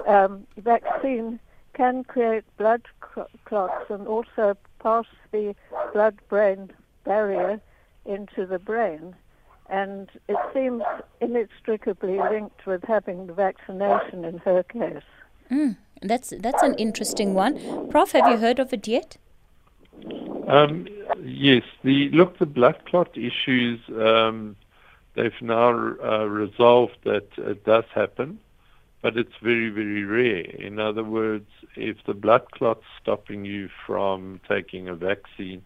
um, 0.07 0.33
vaccine 0.57 1.39
can 1.73 2.03
create 2.13 2.45
blood 2.57 2.83
clots 3.47 3.85
and 3.89 4.07
also 4.07 4.57
pass 4.79 5.05
the 5.31 5.55
blood-brain 5.93 6.61
barrier 7.03 7.59
into 8.05 8.45
the 8.45 8.59
brain. 8.71 9.15
And 9.69 10.09
it 10.27 10.38
seems 10.53 10.83
inextricably 11.21 12.17
linked 12.33 12.65
with 12.65 12.83
having 12.95 13.27
the 13.27 13.33
vaccination 13.33 14.25
in 14.25 14.38
her 14.39 14.63
case. 14.63 15.09
Mm, 15.51 15.77
that's 16.01 16.29
that's 16.45 16.63
an 16.63 16.75
interesting 16.75 17.33
one. 17.33 17.53
Prof, 17.89 18.11
have 18.13 18.27
you 18.31 18.38
heard 18.38 18.59
of 18.59 18.73
it 18.73 18.88
yet? 18.88 19.17
Um, 20.47 20.88
yes, 21.23 21.63
the 21.84 22.10
look 22.10 22.38
the 22.38 22.45
blood 22.45 22.84
clot 22.86 23.17
issues. 23.17 23.79
Um, 23.89 24.55
they've 25.15 25.41
now 25.41 25.69
uh, 26.03 26.25
resolved 26.25 26.97
that 27.03 27.27
it 27.38 27.63
does 27.65 27.86
happen, 27.93 28.39
but 29.01 29.17
it's 29.17 29.34
very 29.41 29.69
very 29.69 30.03
rare. 30.03 30.41
In 30.41 30.79
other 30.79 31.03
words, 31.03 31.49
if 31.75 31.97
the 32.05 32.13
blood 32.13 32.51
clot's 32.51 32.86
stopping 33.01 33.45
you 33.45 33.69
from 33.88 34.39
taking 34.47 34.88
a 34.88 34.93
vaccine, 34.95 35.63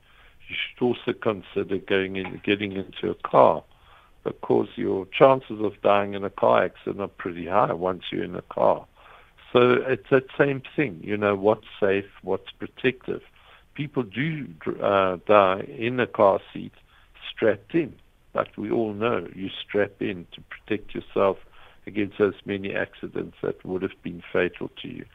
you 0.48 0.56
should 0.56 0.86
also 0.86 1.14
consider 1.14 1.78
going 1.78 2.16
in, 2.16 2.42
getting 2.46 2.72
into 2.74 3.10
a 3.10 3.16
car, 3.16 3.64
because 4.24 4.70
your 4.76 5.08
chances 5.08 5.60
of 5.60 5.74
dying 5.82 6.14
in 6.14 6.24
a 6.24 6.30
car 6.30 6.64
accident 6.64 7.02
are 7.02 7.08
pretty 7.08 7.48
high 7.48 7.74
once 7.74 8.04
you're 8.12 8.24
in 8.24 8.36
a 8.36 8.42
car. 8.44 8.86
So 9.52 9.74
it's 9.88 10.10
that 10.12 10.28
same 10.38 10.62
thing. 10.76 11.02
You 11.04 11.18
know 11.18 11.36
what's 11.36 11.68
safe, 11.82 12.06
what's 12.22 12.52
protective 12.52 13.24
people 13.80 14.04
do 14.04 14.46
uh, 14.84 15.16
die 15.26 15.62
in 15.78 15.98
a 16.02 16.06
car 16.06 16.42
seat 16.54 16.74
strapped 17.32 17.74
in. 17.74 17.96
But 18.34 18.50
we 18.58 18.70
all 18.70 18.94
know 18.94 19.26
you 19.34 19.48
strap 19.66 19.94
in 20.02 20.28
to 20.34 20.42
protect 20.42 20.94
yourself 20.94 21.38
against 21.88 22.20
as 22.20 22.34
many 22.46 22.76
accidents 22.76 23.38
that 23.42 23.66
would 23.66 23.82
have 23.82 24.04
been 24.04 24.22
fatal 24.34 24.70
to 24.82 24.90
you. 24.90 25.06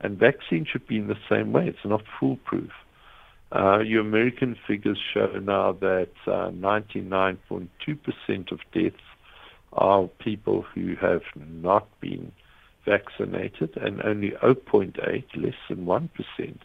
And 0.00 0.18
vaccine 0.18 0.64
should 0.70 0.86
be 0.86 0.98
in 0.98 1.08
the 1.08 1.18
same 1.28 1.52
way. 1.52 1.66
It's 1.66 1.84
not 1.84 2.04
foolproof. 2.18 2.70
Uh, 3.50 3.80
your 3.80 4.02
American 4.02 4.56
figures 4.68 5.00
show 5.12 5.32
now 5.42 5.72
that 5.72 6.12
uh, 6.28 6.50
99.2% 6.50 8.52
of 8.52 8.60
deaths 8.72 9.02
are 9.72 10.06
people 10.20 10.64
who 10.74 10.94
have 10.94 11.22
not 11.34 11.88
been 12.00 12.30
vaccinated, 12.84 13.76
and 13.76 14.00
only 14.02 14.30
0.8, 14.42 15.24
less 15.36 15.54
than 15.68 15.86
1%, 15.86 16.58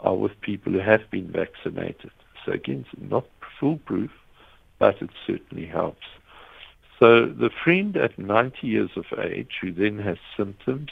are 0.00 0.14
with 0.14 0.40
people 0.40 0.72
who 0.72 0.78
have 0.80 1.10
been 1.10 1.30
vaccinated. 1.30 2.10
So 2.44 2.52
again, 2.52 2.84
it's 2.92 3.10
not 3.10 3.26
foolproof, 3.58 4.10
but 4.78 5.00
it 5.02 5.10
certainly 5.26 5.66
helps. 5.66 6.06
So 6.98 7.26
the 7.26 7.50
friend 7.64 7.96
at 7.96 8.18
90 8.18 8.66
years 8.66 8.90
of 8.96 9.06
age 9.18 9.52
who 9.60 9.72
then 9.72 9.98
has 9.98 10.18
symptoms, 10.36 10.90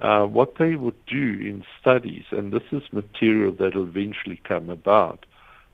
uh, 0.00 0.24
what 0.24 0.56
they 0.56 0.76
would 0.76 1.04
do 1.06 1.38
in 1.40 1.64
studies, 1.80 2.24
and 2.30 2.52
this 2.52 2.62
is 2.70 2.82
material 2.92 3.52
that 3.52 3.74
will 3.74 3.84
eventually 3.84 4.40
come 4.44 4.70
about, 4.70 5.26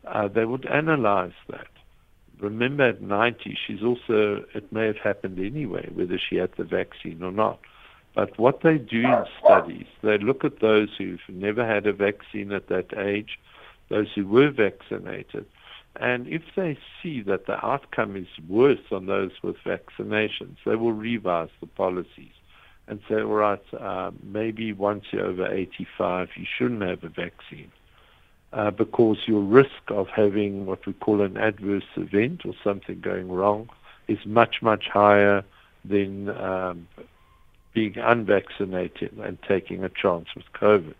uh, 0.06 0.28
they 0.28 0.44
would 0.44 0.66
analyze 0.66 1.34
that. 1.48 1.68
Remember, 2.38 2.84
at 2.84 3.02
90, 3.02 3.58
she's 3.66 3.82
also, 3.82 4.44
it 4.54 4.70
may 4.72 4.86
have 4.86 4.98
happened 4.98 5.38
anyway, 5.38 5.88
whether 5.92 6.18
she 6.18 6.36
had 6.36 6.50
the 6.56 6.64
vaccine 6.64 7.22
or 7.22 7.32
not. 7.32 7.60
But 8.16 8.38
what 8.38 8.62
they 8.62 8.78
do 8.78 9.02
in 9.02 9.24
studies, 9.44 9.86
they 10.02 10.16
look 10.16 10.42
at 10.42 10.60
those 10.60 10.88
who've 10.96 11.20
never 11.28 11.66
had 11.66 11.86
a 11.86 11.92
vaccine 11.92 12.50
at 12.50 12.68
that 12.68 12.96
age, 12.98 13.38
those 13.90 14.08
who 14.14 14.26
were 14.26 14.50
vaccinated, 14.50 15.44
and 16.00 16.26
if 16.26 16.42
they 16.56 16.78
see 17.02 17.20
that 17.22 17.46
the 17.46 17.64
outcome 17.64 18.16
is 18.16 18.26
worse 18.48 18.80
on 18.90 19.04
those 19.04 19.32
with 19.42 19.56
vaccinations, 19.64 20.56
they 20.64 20.76
will 20.76 20.92
revise 20.92 21.50
the 21.60 21.66
policies 21.66 22.32
and 22.88 23.00
say, 23.08 23.16
all 23.16 23.34
right, 23.34 23.62
uh, 23.78 24.10
maybe 24.22 24.72
once 24.72 25.04
you're 25.10 25.26
over 25.26 25.52
85, 25.52 26.30
you 26.36 26.46
shouldn't 26.58 26.82
have 26.82 27.04
a 27.04 27.08
vaccine 27.08 27.70
uh, 28.52 28.70
because 28.70 29.18
your 29.26 29.42
risk 29.42 29.82
of 29.88 30.08
having 30.08 30.64
what 30.64 30.86
we 30.86 30.94
call 30.94 31.20
an 31.20 31.36
adverse 31.36 31.84
event 31.96 32.46
or 32.46 32.54
something 32.64 33.00
going 33.00 33.30
wrong 33.30 33.68
is 34.08 34.18
much, 34.24 34.62
much 34.62 34.88
higher 34.88 35.44
than 35.84 36.28
um, 36.30 36.88
being 37.76 37.98
unvaccinated 37.98 39.12
and 39.18 39.36
taking 39.46 39.84
a 39.84 39.90
chance 39.90 40.28
with 40.34 40.46
COVID. 40.54 40.94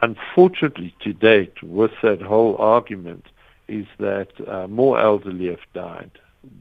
Unfortunately, 0.00 0.94
to 1.02 1.12
date, 1.12 1.62
with 1.62 1.90
that 2.02 2.22
whole 2.22 2.56
argument, 2.56 3.26
is 3.68 3.84
that 3.98 4.30
uh, 4.48 4.66
more 4.66 4.98
elderly 4.98 5.48
have 5.48 5.66
died 5.74 6.12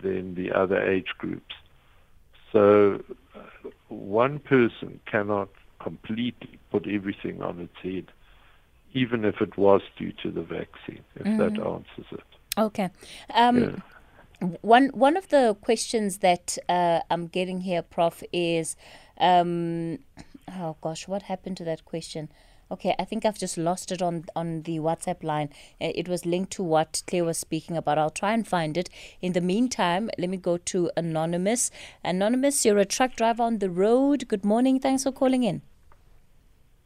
than 0.04 0.36
the 0.36 0.52
other 0.52 0.78
age 0.78 1.14
groups. 1.18 1.56
So 2.52 3.02
uh, 3.34 3.70
one 3.88 4.40
person 4.40 5.00
cannot 5.06 5.48
completely 5.80 6.60
put 6.70 6.86
everything 6.86 7.42
on 7.42 7.62
its 7.62 7.78
head, 7.82 8.12
even 8.92 9.24
if 9.24 9.40
it 9.40 9.58
was 9.58 9.82
due 9.98 10.12
to 10.22 10.32
the 10.32 10.42
vaccine, 10.42 11.06
if 11.16 11.26
mm. 11.26 11.38
that 11.38 11.54
answers 11.66 12.12
it. 12.12 12.30
Okay. 12.58 12.90
Um, 13.34 13.58
yeah. 13.64 13.76
One 14.62 14.90
one 14.90 15.18
of 15.18 15.30
the 15.30 15.56
questions 15.62 16.20
that 16.20 16.58
uh, 16.68 17.02
I'm 17.10 17.28
getting 17.28 17.62
here, 17.62 17.82
Prof, 17.82 18.24
is, 18.34 18.76
um, 19.20 20.00
oh 20.48 20.76
gosh, 20.82 21.08
what 21.08 21.24
happened 21.24 21.58
to 21.58 21.64
that 21.66 21.86
question? 21.86 22.30
Okay, 22.72 22.96
I 22.98 23.04
think 23.06 23.26
I've 23.26 23.38
just 23.38 23.58
lost 23.58 23.92
it 23.92 24.02
on 24.02 24.26
on 24.36 24.64
the 24.64 24.80
WhatsApp 24.80 25.24
line. 25.24 25.50
Uh, 25.80 25.92
it 25.94 26.08
was 26.08 26.26
linked 26.26 26.52
to 26.54 26.64
what 26.64 27.04
Claire 27.08 27.26
was 27.26 27.38
speaking 27.38 27.78
about. 27.78 27.98
I'll 27.98 28.10
try 28.10 28.34
and 28.34 28.48
find 28.48 28.78
it. 28.78 28.90
In 29.22 29.34
the 29.34 29.42
meantime, 29.42 30.10
let 30.18 30.30
me 30.30 30.38
go 30.38 30.58
to 30.58 30.90
Anonymous. 30.98 31.70
Anonymous, 32.04 32.66
you're 32.66 32.80
a 32.80 32.86
truck 32.86 33.16
driver 33.16 33.44
on 33.44 33.60
the 33.60 33.70
road. 33.70 34.28
Good 34.28 34.46
morning. 34.46 34.80
Thanks 34.80 35.04
for 35.04 35.12
calling 35.12 35.44
in. 35.44 35.62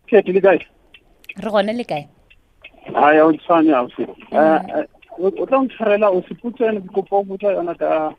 ke 0.10 0.22
le 0.28 0.41
kae 0.41 0.60
re 1.46 1.52
gone 1.52 1.74
le 1.78 1.84
kae 1.84 2.08
ai 2.94 3.15
o 5.17 5.32
tshwane 5.32 5.32
a 5.32 5.36
se 5.36 5.41
o 5.41 5.45
tla 5.45 5.63
ntshwarela 5.63 6.10
o 6.10 6.21
se 6.28 6.34
putsene 6.36 6.82
ke 6.82 6.89
kopa 6.93 7.15
o 7.15 7.23
botsa 7.23 7.51
yona 7.51 7.75
ka 7.75 8.15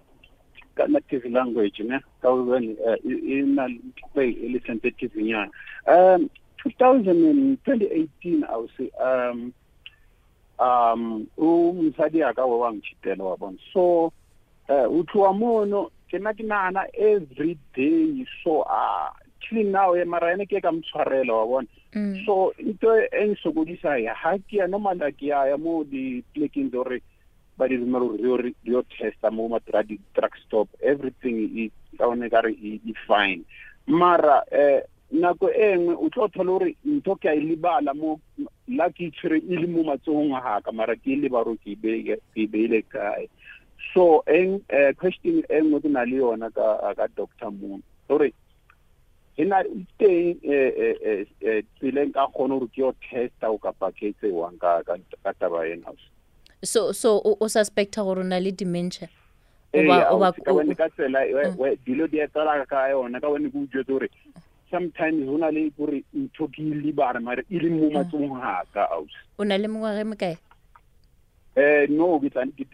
ka 0.74 0.86
native 0.86 1.28
language 1.30 1.80
ne? 1.80 2.00
Ka 2.22 2.30
o 2.30 2.56
e 2.56 3.42
na 3.42 3.68
le 4.14 4.60
sensitive 4.66 5.16
nyana. 5.16 5.50
Um 5.86 6.30
2018 6.64 8.44
I 8.44 8.56
would 8.56 8.70
say 8.76 8.90
um 9.00 9.52
um 10.58 11.26
umsadi 11.38 12.22
aka 12.22 12.46
wa 12.46 12.58
wa 12.58 12.72
ngitshitela 12.72 13.24
wa 13.24 13.36
bona. 13.36 13.58
So 13.72 14.12
uh 14.68 14.88
uthiwa 14.88 15.34
mono 15.34 15.90
ke 16.10 16.18
na 16.20 16.32
ke 16.32 16.44
nana 16.44 16.86
every 16.98 17.58
day 17.74 18.26
so 18.42 18.62
uh 18.62 19.10
clean 19.48 19.72
now 19.72 19.94
e 19.94 20.04
mara 20.04 20.32
ene 20.32 20.46
ke 20.46 20.60
ka 20.62 20.72
mtshwarela 20.72 21.32
wa 21.32 21.46
bona. 21.46 21.68
So 22.26 22.52
into 22.58 22.88
e 23.12 23.26
nsokodisa 23.26 23.98
ya 23.98 24.14
ha 24.14 24.38
ke 24.38 24.56
ya 24.56 24.66
normal 24.66 24.98
ke 25.12 25.26
ya 25.32 25.46
ya 25.46 25.56
mo 25.56 25.84
di 25.84 26.22
plekeng 26.34 26.70
dore 26.70 27.02
ba 27.56 27.68
di 27.68 27.76
rumela 27.76 28.36
re 28.42 28.52
yo 28.64 28.82
testa 28.82 29.30
mo 29.30 29.48
ma 29.48 29.58
drug 29.64 29.96
drug 30.14 30.32
stop. 30.46 30.68
Everything 30.82 31.48
is 31.56 31.72
ka 31.98 32.08
one 32.08 32.28
ka 32.28 32.40
re 32.44 32.52
e 32.52 32.94
fine 33.06 33.44
mara 33.86 34.42
eh 34.52 34.82
nako 35.12 35.48
e 35.48 35.76
nngwe 35.76 35.94
o 35.94 36.08
tlo 36.10 36.28
thola 36.28 36.52
gore 36.58 36.76
ntho 36.84 37.14
ke 37.16 37.28
a 37.30 37.34
e 37.34 37.40
lebala 37.40 37.94
mo 37.94 38.20
la 38.68 38.90
ke 38.90 39.08
itshwere 39.08 39.38
e 39.38 39.56
le 39.56 39.66
mo 39.66 39.86
matsogong 39.86 40.34
a 40.34 40.40
gaka 40.42 40.72
mara 40.72 40.96
ke 40.96 41.14
e 41.14 41.16
leba 41.16 41.44
gore 41.44 41.56
ke 41.62 41.78
e 42.34 42.46
beile 42.46 42.82
kae. 42.82 43.28
So 43.94 44.24
en 44.26 44.60
uh, 44.68 44.92
question 44.98 45.40
e 45.48 45.60
nngwe 45.62 45.80
ke 45.80 45.88
na 45.88 46.04
le 46.04 46.16
yona 46.18 46.50
ka 46.50 46.92
ka 46.98 47.06
doctor 47.16 47.50
moon. 47.50 47.82
Gore 48.08 48.32
e 49.36 49.44
na 49.44 49.62
teng 49.98 50.40
tseleng 51.78 52.12
ka 52.12 52.26
kgone 52.32 52.58
gore 52.58 52.68
ke 52.72 52.80
yo 52.80 52.92
testa 53.10 53.50
o 53.50 53.58
kapa 53.58 53.92
ke 53.92 54.14
tsewang 54.20 54.58
ka 54.58 54.82
ka 54.86 55.32
taba 55.40 55.66
ena. 55.68 55.92
So 56.64 56.92
so 56.92 57.20
o 57.24 57.46
suspecta 57.46 58.04
gore 58.04 58.20
o 58.20 58.22
na 58.24 58.38
le 58.38 58.52
dementia? 58.52 59.08
Oba 59.74 60.32
ka 60.32 60.52
wena 60.52 60.74
ka 60.74 60.88
tsela 60.88 61.20
dilo 61.84 62.08
di 62.08 62.18
etela 62.24 62.64
ka 62.66 62.88
yona 62.88 63.20
ka 63.20 63.28
wena 63.28 63.50
ke 63.50 63.58
utswetse 63.58 63.92
gore 63.92 64.08
sometimes 64.70 65.28
ho 65.28 65.36
na 65.36 65.50
le 65.50 65.70
gore 65.76 66.02
ntho 66.14 66.48
ke 66.48 66.62
libare 66.62 67.20
mare 67.20 67.44
e 67.50 67.58
le 67.58 67.70
mo 67.70 67.90
matsong 67.90 68.34
ha 68.40 68.62
ka 68.74 68.88
aus 68.90 69.12
o 69.38 69.44
na 69.44 69.56
le 69.56 69.68
mengwaga 69.68 70.04
me 70.04 70.16
kae 70.16 70.36
eh 71.56 71.86
no 71.90 72.18
ke 72.18 72.30
tla 72.32 72.46
ke 72.56 72.64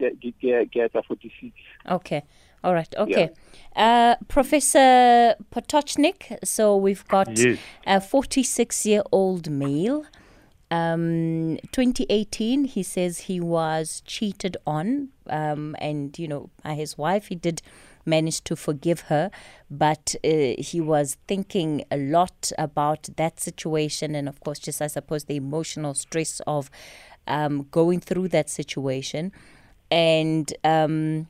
ke 0.71 0.79
etsa 0.85 1.03
46 1.05 1.51
okay. 1.91 2.21
All 2.63 2.73
right 2.73 2.93
okay 2.97 3.29
yeah. 3.75 4.15
uh 4.19 4.23
professor 4.27 5.35
potocnik 5.53 6.37
so 6.43 6.77
we've 6.77 7.07
got 7.07 7.37
yes. 7.37 7.59
a 7.85 7.99
46 7.99 8.85
year 8.85 9.03
old 9.11 9.49
male 9.49 10.05
um 10.71 11.57
2018 11.71 12.65
he 12.65 12.83
says 12.83 13.19
he 13.19 13.39
was 13.39 14.01
cheated 14.05 14.57
on 14.65 15.09
um 15.29 15.75
and 15.79 16.17
you 16.17 16.27
know 16.27 16.49
by 16.63 16.73
his 16.73 16.97
wife 16.97 17.27
he 17.27 17.35
did 17.35 17.61
manage 18.05 18.43
to 18.43 18.55
forgive 18.55 19.01
her, 19.01 19.29
but 19.69 20.15
uh, 20.23 20.53
he 20.57 20.81
was 20.81 21.17
thinking 21.27 21.83
a 21.91 21.97
lot 21.97 22.51
about 22.57 23.09
that 23.15 23.39
situation, 23.39 24.15
and 24.15 24.27
of 24.27 24.39
course, 24.39 24.59
just 24.59 24.81
I 24.81 24.87
suppose 24.87 25.25
the 25.25 25.35
emotional 25.35 25.93
stress 25.93 26.41
of 26.47 26.69
um, 27.27 27.67
going 27.71 27.99
through 27.99 28.29
that 28.29 28.49
situation, 28.49 29.31
and 29.89 30.53
um, 30.63 31.27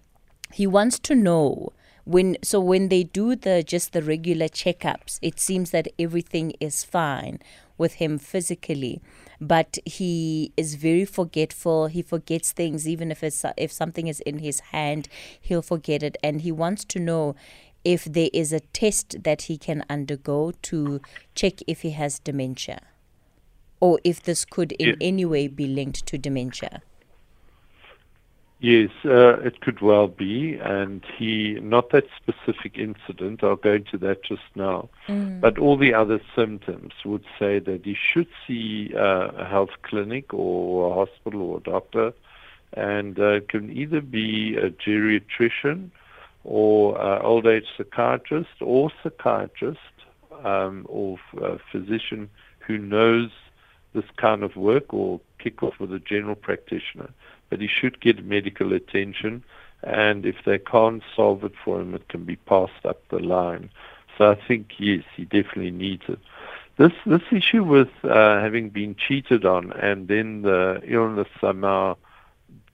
he 0.54 0.68
wants 0.68 1.00
to 1.00 1.16
know 1.16 1.74
when 2.06 2.38
so 2.44 2.60
when 2.60 2.90
they 2.90 3.04
do 3.04 3.36
the 3.36 3.64
just 3.64 3.94
the 3.94 4.02
regular 4.02 4.48
checkups 4.48 5.20
it 5.22 5.40
seems 5.40 5.72
that 5.72 5.88
everything 5.98 6.52
is 6.60 6.84
fine 6.84 7.40
with 7.78 7.94
him 7.94 8.18
physically 8.18 9.02
but 9.48 9.78
he 9.86 10.54
is 10.56 10.76
very 10.76 11.06
forgetful. 11.06 11.88
He 11.88 12.02
forgets 12.02 12.52
things 12.52 12.88
even 12.88 13.12
if 13.12 13.24
it's 13.24 13.44
if 13.58 13.72
something 13.72 14.08
is 14.08 14.20
in 14.22 14.40
his 14.40 14.60
hand 14.72 15.08
he'll 15.40 15.62
forget 15.62 16.02
it. 16.04 16.18
And 16.24 16.42
he 16.42 16.52
wants 16.52 16.86
to 16.86 17.00
know 17.00 17.36
if 17.84 18.06
there 18.06 18.30
is 18.32 18.54
a 18.54 18.62
test 18.62 19.24
that 19.24 19.44
he 19.44 19.58
can 19.58 19.84
undergo 19.90 20.54
to 20.64 21.02
check 21.36 21.56
if 21.68 21.82
he 21.82 21.92
has 21.92 22.20
dementia 22.20 22.82
or 23.82 24.00
if 24.06 24.24
this 24.24 24.46
could 24.46 24.72
in 24.74 24.90
yeah. 24.90 24.96
any 25.02 25.26
way 25.26 25.48
be 25.48 25.68
linked 25.68 26.06
to 26.06 26.18
dementia 26.18 26.82
Yes, 28.64 28.92
uh, 29.04 29.42
it 29.42 29.60
could 29.60 29.82
well 29.82 30.08
be, 30.08 30.56
and 30.56 31.04
he 31.18 31.60
not 31.62 31.90
that 31.90 32.06
specific 32.16 32.78
incident. 32.78 33.44
I'll 33.44 33.58
go 33.58 33.74
into 33.74 33.98
that 33.98 34.24
just 34.24 34.50
now, 34.56 34.88
mm. 35.10 35.42
but 35.42 35.58
all 35.58 35.76
the 35.76 35.94
other 35.94 36.22
symptoms 36.34 36.94
would 37.04 37.26
say 37.38 37.60
that 37.60 37.84
he 37.84 37.94
should 37.94 38.30
see 38.48 38.94
uh, 38.96 39.32
a 39.36 39.44
health 39.44 39.72
clinic 39.82 40.34
or 40.34 40.90
a 40.90 40.94
hospital 40.94 41.42
or 41.42 41.58
a 41.58 41.60
doctor, 41.60 42.14
and 42.72 43.20
uh, 43.20 43.34
it 43.34 43.50
can 43.50 43.70
either 43.70 44.00
be 44.00 44.56
a 44.56 44.70
geriatrician 44.70 45.90
or 46.46 46.98
uh, 47.02 47.22
old 47.22 47.46
age 47.46 47.68
psychiatrist 47.76 48.62
or 48.62 48.90
psychiatrist 49.04 49.92
um, 50.46 50.86
or 50.88 51.20
a 51.42 51.60
physician 51.70 52.30
who 52.60 52.78
knows 52.78 53.30
this 53.92 54.06
kind 54.16 54.42
of 54.42 54.56
work 54.56 54.94
or 54.94 55.20
kick 55.38 55.62
off 55.64 55.82
with 55.82 55.92
a 55.92 56.00
general 56.00 56.36
practitioner 56.36 57.10
but 57.54 57.62
he 57.62 57.68
should 57.68 58.02
get 58.02 58.26
medical 58.26 58.74
attention. 58.74 59.44
And 59.84 60.26
if 60.26 60.38
they 60.44 60.58
can't 60.58 61.04
solve 61.16 61.44
it 61.44 61.54
for 61.64 61.80
him, 61.80 61.94
it 61.94 62.10
can 62.10 62.24
be 62.24 62.36
passed 62.36 62.84
up 62.84 63.08
the 63.10 63.20
line. 63.20 63.70
So 64.18 64.32
I 64.32 64.36
think 64.48 64.72
yes, 64.80 65.04
he 65.16 65.26
definitely 65.26 65.70
needs 65.70 66.02
it. 66.08 66.18
This 66.78 66.94
this 67.06 67.22
issue 67.32 67.64
with 67.64 67.92
uh, 68.04 68.40
having 68.42 68.70
been 68.70 68.96
cheated 68.96 69.46
on 69.46 69.72
and 69.74 70.08
then 70.08 70.42
the 70.42 70.82
illness 70.84 71.28
somehow 71.40 71.96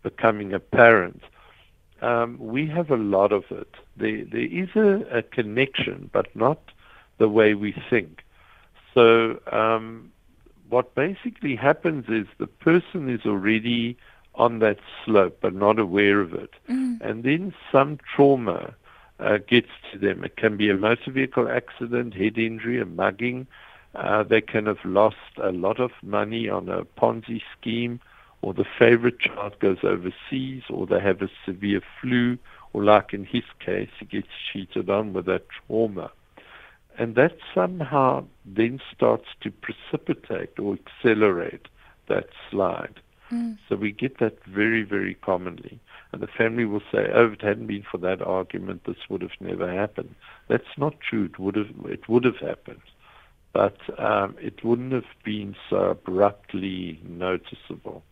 becoming 0.02 0.54
apparent, 0.54 1.24
um, 2.02 2.38
we 2.40 2.66
have 2.68 2.90
a 2.90 2.96
lot 2.96 3.34
of 3.34 3.44
it. 3.52 3.76
There 3.98 4.24
there 4.24 4.50
is 4.64 4.70
a, 4.78 5.18
a 5.18 5.24
connection, 5.24 6.10
but 6.14 6.34
not 6.38 6.62
the 7.18 7.28
way 7.28 7.54
we 7.54 7.76
think. 7.90 8.24
So 8.94 9.42
um, 9.52 10.14
what 10.70 10.96
basically 10.96 11.58
happens 11.58 12.06
is 12.08 12.28
the 12.38 12.48
person 12.48 13.10
is 13.10 13.26
already 13.26 13.98
on 14.40 14.60
that 14.60 14.80
slope 15.06 15.38
but 15.42 15.54
not 15.54 15.78
aware 15.78 16.20
of 16.22 16.34
it. 16.34 16.52
Mm. 16.70 17.00
And 17.02 17.24
then 17.24 17.54
some 17.72 18.00
trauma 18.16 18.74
uh, 19.20 19.38
gets 19.48 19.70
to 19.92 20.00
them. 20.00 20.24
It 20.24 20.38
can 20.38 20.58
be 20.58 20.70
a 20.70 20.76
motor 20.76 21.12
vehicle 21.12 21.48
accident, 21.48 22.16
head 22.16 22.38
injury, 22.38 22.82
a 22.82 22.86
mugging. 22.86 23.46
Uh, 23.94 24.24
they 24.24 24.42
can 24.42 24.66
have 24.66 24.84
lost 24.84 25.18
a 25.44 25.52
lot 25.52 25.80
of 25.80 25.92
money 26.02 26.50
on 26.50 26.70
a 26.70 26.86
Ponzi 26.86 27.42
scheme 27.60 28.00
or 28.42 28.54
the 28.54 28.66
favorite 28.78 29.20
child 29.20 29.60
goes 29.60 29.80
overseas, 29.84 30.64
or 30.70 30.88
they 30.88 31.00
have 31.00 31.22
a 31.22 31.30
severe 31.46 31.82
flu, 32.02 32.38
or 32.74 32.84
like 32.84 33.14
in 33.14 33.26
his 33.26 33.44
case, 33.60 33.90
he 34.00 34.06
gets 34.06 34.28
cheated 34.52 34.90
on 34.90 35.14
with 35.14 35.26
that 35.26 35.46
trauma. 35.50 36.12
And 36.98 37.16
that 37.16 37.38
somehow 37.54 38.26
then 38.46 38.80
starts 38.96 39.28
to 39.42 39.52
precipitate 39.52 40.58
or 40.60 40.78
accelerate 40.78 41.68
that 42.08 42.28
slide. 42.50 43.00
Mm. 43.32 43.58
So 43.68 43.76
we 43.76 43.92
get 43.92 44.20
that 44.20 44.44
very, 44.46 44.84
very 44.84 45.16
commonly. 45.16 45.80
And 46.12 46.22
the 46.22 46.28
family 46.28 46.66
will 46.66 46.82
say, 46.92 47.10
oh, 47.14 47.28
if 47.28 47.34
it 47.34 47.42
hadn't 47.42 47.68
been 47.68 47.84
for 47.90 48.00
that 48.00 48.22
argument, 48.22 48.86
this 48.86 48.98
would 49.10 49.22
have 49.22 49.40
never 49.40 49.72
happened. 49.72 50.16
That's 50.48 50.78
not 50.78 51.00
true. 51.00 51.26
It 51.26 51.38
would 51.38 51.56
have, 51.56 51.70
it 51.86 52.10
would 52.10 52.26
have 52.26 52.38
happened. 52.38 52.82
But 53.54 53.78
um, 54.00 54.36
it 54.40 54.64
wouldn't 54.64 54.94
have 54.94 55.12
been 55.24 55.56
so 55.70 55.78
abruptly 55.92 57.00
noticeable. 57.04 58.04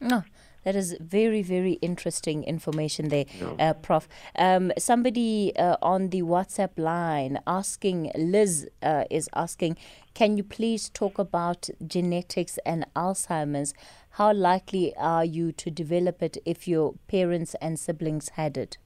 No, 0.00 0.24
that 0.64 0.76
is 0.76 0.96
very, 1.00 1.42
very 1.42 1.74
interesting 1.74 2.44
information 2.44 3.08
there, 3.08 3.26
uh, 3.58 3.74
Prof. 3.74 4.08
Um, 4.36 4.72
somebody 4.78 5.54
uh, 5.56 5.76
on 5.82 6.08
the 6.08 6.22
WhatsApp 6.22 6.78
line 6.78 7.38
asking, 7.46 8.10
Liz 8.16 8.68
uh, 8.82 9.04
is 9.10 9.28
asking, 9.34 9.76
can 10.14 10.36
you 10.36 10.42
please 10.42 10.88
talk 10.88 11.18
about 11.18 11.68
genetics 11.86 12.58
and 12.66 12.86
Alzheimer's? 12.94 13.74
How 14.10 14.32
likely 14.32 14.94
are 14.96 15.24
you 15.24 15.52
to 15.52 15.70
develop 15.70 16.22
it 16.22 16.36
if 16.44 16.66
your 16.66 16.94
parents 17.08 17.54
and 17.60 17.78
siblings 17.78 18.30
had 18.30 18.56
it? 18.56 18.76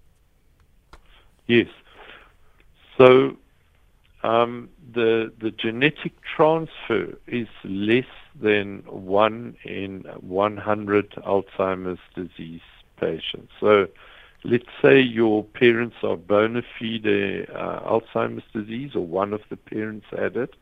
Yes. 1.46 1.68
So 2.98 3.36
um, 4.22 4.70
the 4.92 5.32
the 5.38 5.50
genetic 5.50 6.12
transfer 6.22 7.18
is 7.26 7.48
less 7.64 8.06
than 8.40 8.82
one 8.86 9.56
in 9.64 10.04
100 10.20 11.10
Alzheimer's 11.26 12.00
disease 12.14 12.62
patients. 12.96 13.52
So 13.60 13.86
let's 14.44 14.68
say 14.82 15.00
your 15.00 15.44
parents 15.44 15.96
are 16.02 16.16
bona 16.16 16.62
fide 16.78 17.06
uh, 17.06 17.80
Alzheimer's 17.80 18.44
disease 18.52 18.94
or 18.94 19.06
one 19.06 19.32
of 19.32 19.42
the 19.50 19.56
parents 19.56 20.06
had 20.10 20.36
it, 20.36 20.54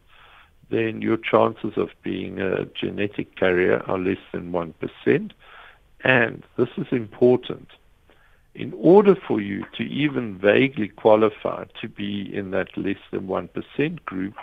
then 0.71 1.03
your 1.03 1.17
chances 1.17 1.73
of 1.77 1.91
being 2.03 2.41
a 2.41 2.65
genetic 2.67 3.37
carrier 3.37 3.83
are 3.87 3.99
less 3.99 4.19
than 4.33 4.53
1%. 4.53 5.31
And 6.05 6.43
this 6.57 6.69
is 6.77 6.87
important. 6.91 7.69
In 8.55 8.73
order 8.77 9.15
for 9.15 9.41
you 9.41 9.65
to 9.77 9.83
even 9.83 10.39
vaguely 10.39 10.89
qualify 10.89 11.65
to 11.81 11.89
be 11.89 12.35
in 12.35 12.51
that 12.51 12.77
less 12.77 12.99
than 13.11 13.27
1% 13.27 14.05
group, 14.05 14.35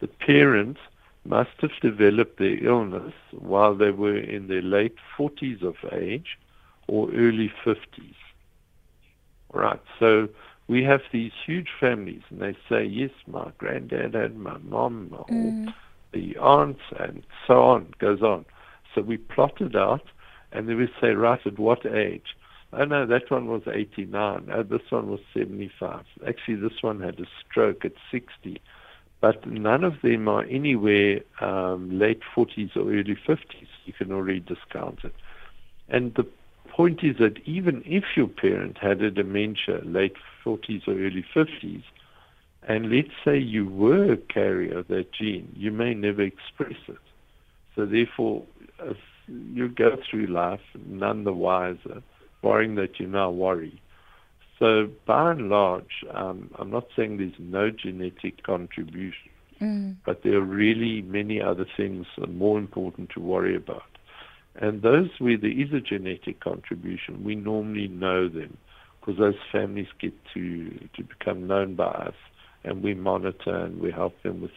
the 0.00 0.08
parent 0.08 0.76
must 1.24 1.50
have 1.60 1.72
developed 1.80 2.38
their 2.38 2.62
illness 2.64 3.12
while 3.32 3.74
they 3.74 3.90
were 3.90 4.18
in 4.18 4.48
their 4.48 4.62
late 4.62 4.96
40s 5.16 5.62
of 5.62 5.76
age 5.92 6.38
or 6.86 7.10
early 7.12 7.52
50s. 7.64 8.14
Right, 9.52 9.80
so 9.98 10.28
we 10.68 10.84
have 10.84 11.00
these 11.12 11.32
huge 11.44 11.68
families, 11.80 12.22
and 12.30 12.40
they 12.40 12.56
say, 12.68 12.84
yes, 12.84 13.10
my 13.26 13.50
granddad 13.58 14.14
had 14.14 14.36
my 14.36 14.58
mom, 14.58 15.08
or 15.16 15.26
mm. 15.26 15.72
the 16.12 16.36
aunts, 16.38 16.82
and 16.98 17.22
so 17.46 17.62
on, 17.62 17.94
goes 17.98 18.22
on. 18.22 18.44
So 18.94 19.02
we 19.02 19.16
plotted 19.16 19.74
out, 19.74 20.04
and 20.52 20.68
then 20.68 20.76
we 20.76 20.88
say, 21.00 21.08
right, 21.08 21.40
at 21.46 21.58
what 21.58 21.86
age? 21.86 22.36
Oh, 22.72 22.84
no, 22.84 23.06
that 23.06 23.30
one 23.30 23.46
was 23.46 23.62
89. 23.66 24.50
Oh, 24.52 24.62
this 24.62 24.82
one 24.90 25.10
was 25.10 25.20
75. 25.32 26.04
Actually, 26.26 26.56
this 26.56 26.82
one 26.82 27.00
had 27.00 27.18
a 27.18 27.26
stroke 27.48 27.84
at 27.84 27.92
60 28.10 28.60
but 29.20 29.46
none 29.46 29.84
of 29.84 30.00
them 30.02 30.28
are 30.28 30.44
anywhere 30.44 31.20
um, 31.40 31.98
late 31.98 32.20
40s 32.36 32.76
or 32.76 32.82
early 32.82 33.16
50s. 33.26 33.66
You 33.84 33.92
can 33.92 34.12
already 34.12 34.40
discount 34.40 35.00
it. 35.02 35.14
And 35.88 36.14
the 36.14 36.26
point 36.68 37.02
is 37.02 37.16
that 37.18 37.38
even 37.44 37.82
if 37.84 38.04
your 38.16 38.28
parent 38.28 38.78
had 38.78 39.02
a 39.02 39.10
dementia, 39.10 39.80
late 39.82 40.14
40s 40.48 40.88
or 40.88 40.92
early 40.92 41.24
50s, 41.34 41.82
and 42.66 42.90
let's 42.90 43.08
say 43.24 43.38
you 43.38 43.66
were 43.68 44.12
a 44.12 44.16
carrier 44.16 44.78
of 44.78 44.88
that 44.88 45.12
gene, 45.12 45.52
you 45.56 45.70
may 45.70 45.94
never 45.94 46.22
express 46.22 46.78
it. 46.88 46.98
So 47.74 47.86
therefore, 47.86 48.44
you 49.28 49.68
go 49.68 49.96
through 50.10 50.26
life 50.26 50.60
none 50.86 51.24
the 51.24 51.32
wiser, 51.32 52.02
worrying 52.42 52.74
that 52.76 52.98
you 52.98 53.06
now 53.06 53.30
worry. 53.30 53.80
So 54.58 54.90
by 55.06 55.32
and 55.32 55.48
large, 55.48 56.04
um, 56.12 56.50
I'm 56.58 56.70
not 56.70 56.88
saying 56.96 57.18
there's 57.18 57.32
no 57.38 57.70
genetic 57.70 58.42
contribution, 58.42 59.30
mm. 59.60 59.96
but 60.04 60.24
there 60.24 60.34
are 60.34 60.40
really 60.40 61.02
many 61.02 61.40
other 61.40 61.66
things 61.76 62.06
that 62.16 62.28
are 62.28 62.32
more 62.32 62.58
important 62.58 63.10
to 63.10 63.20
worry 63.20 63.54
about. 63.54 63.84
And 64.56 64.82
those 64.82 65.10
where 65.20 65.36
there 65.36 65.50
is 65.50 65.72
a 65.72 65.80
genetic 65.80 66.40
contribution, 66.40 67.22
we 67.22 67.36
normally 67.36 67.86
know 67.86 68.28
them 68.28 68.56
because 69.08 69.18
those 69.18 69.40
families 69.50 69.86
get 69.98 70.12
to, 70.34 70.68
to 70.94 71.02
become 71.02 71.46
known 71.46 71.74
by 71.74 71.86
us 71.86 72.14
and 72.64 72.82
we 72.82 72.92
monitor 72.92 73.64
and 73.64 73.80
we 73.80 73.90
help 73.90 74.22
them 74.22 74.42
with 74.42 74.50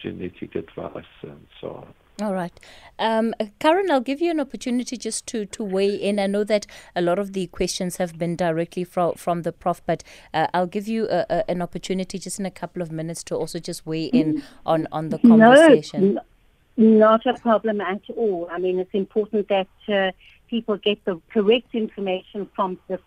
genetic 0.00 0.54
advice 0.54 1.04
and 1.22 1.44
so 1.60 1.68
on. 1.68 1.94
All 2.22 2.32
right. 2.32 2.52
Um, 3.00 3.34
Karen, 3.58 3.90
I'll 3.90 4.00
give 4.00 4.20
you 4.20 4.30
an 4.30 4.38
opportunity 4.38 4.96
just 4.96 5.26
to, 5.26 5.44
to 5.46 5.64
weigh 5.64 5.96
in. 5.96 6.20
I 6.20 6.28
know 6.28 6.44
that 6.44 6.66
a 6.94 7.02
lot 7.02 7.18
of 7.18 7.32
the 7.32 7.48
questions 7.48 7.96
have 7.96 8.16
been 8.16 8.36
directly 8.36 8.84
from, 8.84 9.14
from 9.14 9.42
the 9.42 9.52
prof, 9.52 9.82
but 9.84 10.04
uh, 10.32 10.46
I'll 10.54 10.68
give 10.68 10.86
you 10.86 11.08
a, 11.10 11.26
a, 11.28 11.50
an 11.50 11.60
opportunity 11.60 12.18
just 12.18 12.38
in 12.38 12.46
a 12.46 12.50
couple 12.50 12.82
of 12.82 12.92
minutes 12.92 13.24
to 13.24 13.34
also 13.34 13.58
just 13.58 13.86
weigh 13.86 14.04
in 14.04 14.42
on, 14.64 14.86
on 14.92 15.08
the 15.08 15.18
conversation. 15.18 16.20
No, 16.76 17.08
not 17.08 17.26
a 17.26 17.34
problem 17.34 17.80
at 17.80 18.02
all. 18.16 18.48
I 18.52 18.58
mean, 18.58 18.78
it's 18.78 18.94
important 18.94 19.48
that 19.48 19.68
uh, 19.88 20.12
people 20.48 20.76
get 20.76 21.04
the 21.04 21.20
correct 21.32 21.74
information 21.74 22.48
from 22.54 22.78
the 22.88 23.00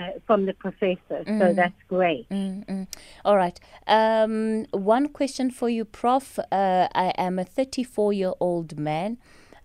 uh, 0.00 0.12
from 0.26 0.46
the 0.46 0.54
professor. 0.54 1.24
Mm. 1.26 1.38
So 1.38 1.52
that's 1.52 1.82
great. 1.88 2.28
Mm-hmm. 2.30 2.84
All 3.24 3.36
right. 3.36 3.58
Um, 3.86 4.64
one 4.70 5.08
question 5.08 5.50
for 5.50 5.68
you, 5.68 5.84
Prof. 5.84 6.38
Uh, 6.50 6.88
I 6.94 7.12
am 7.18 7.38
a 7.38 7.44
34 7.44 8.12
year 8.12 8.32
old 8.40 8.78
man. 8.78 9.18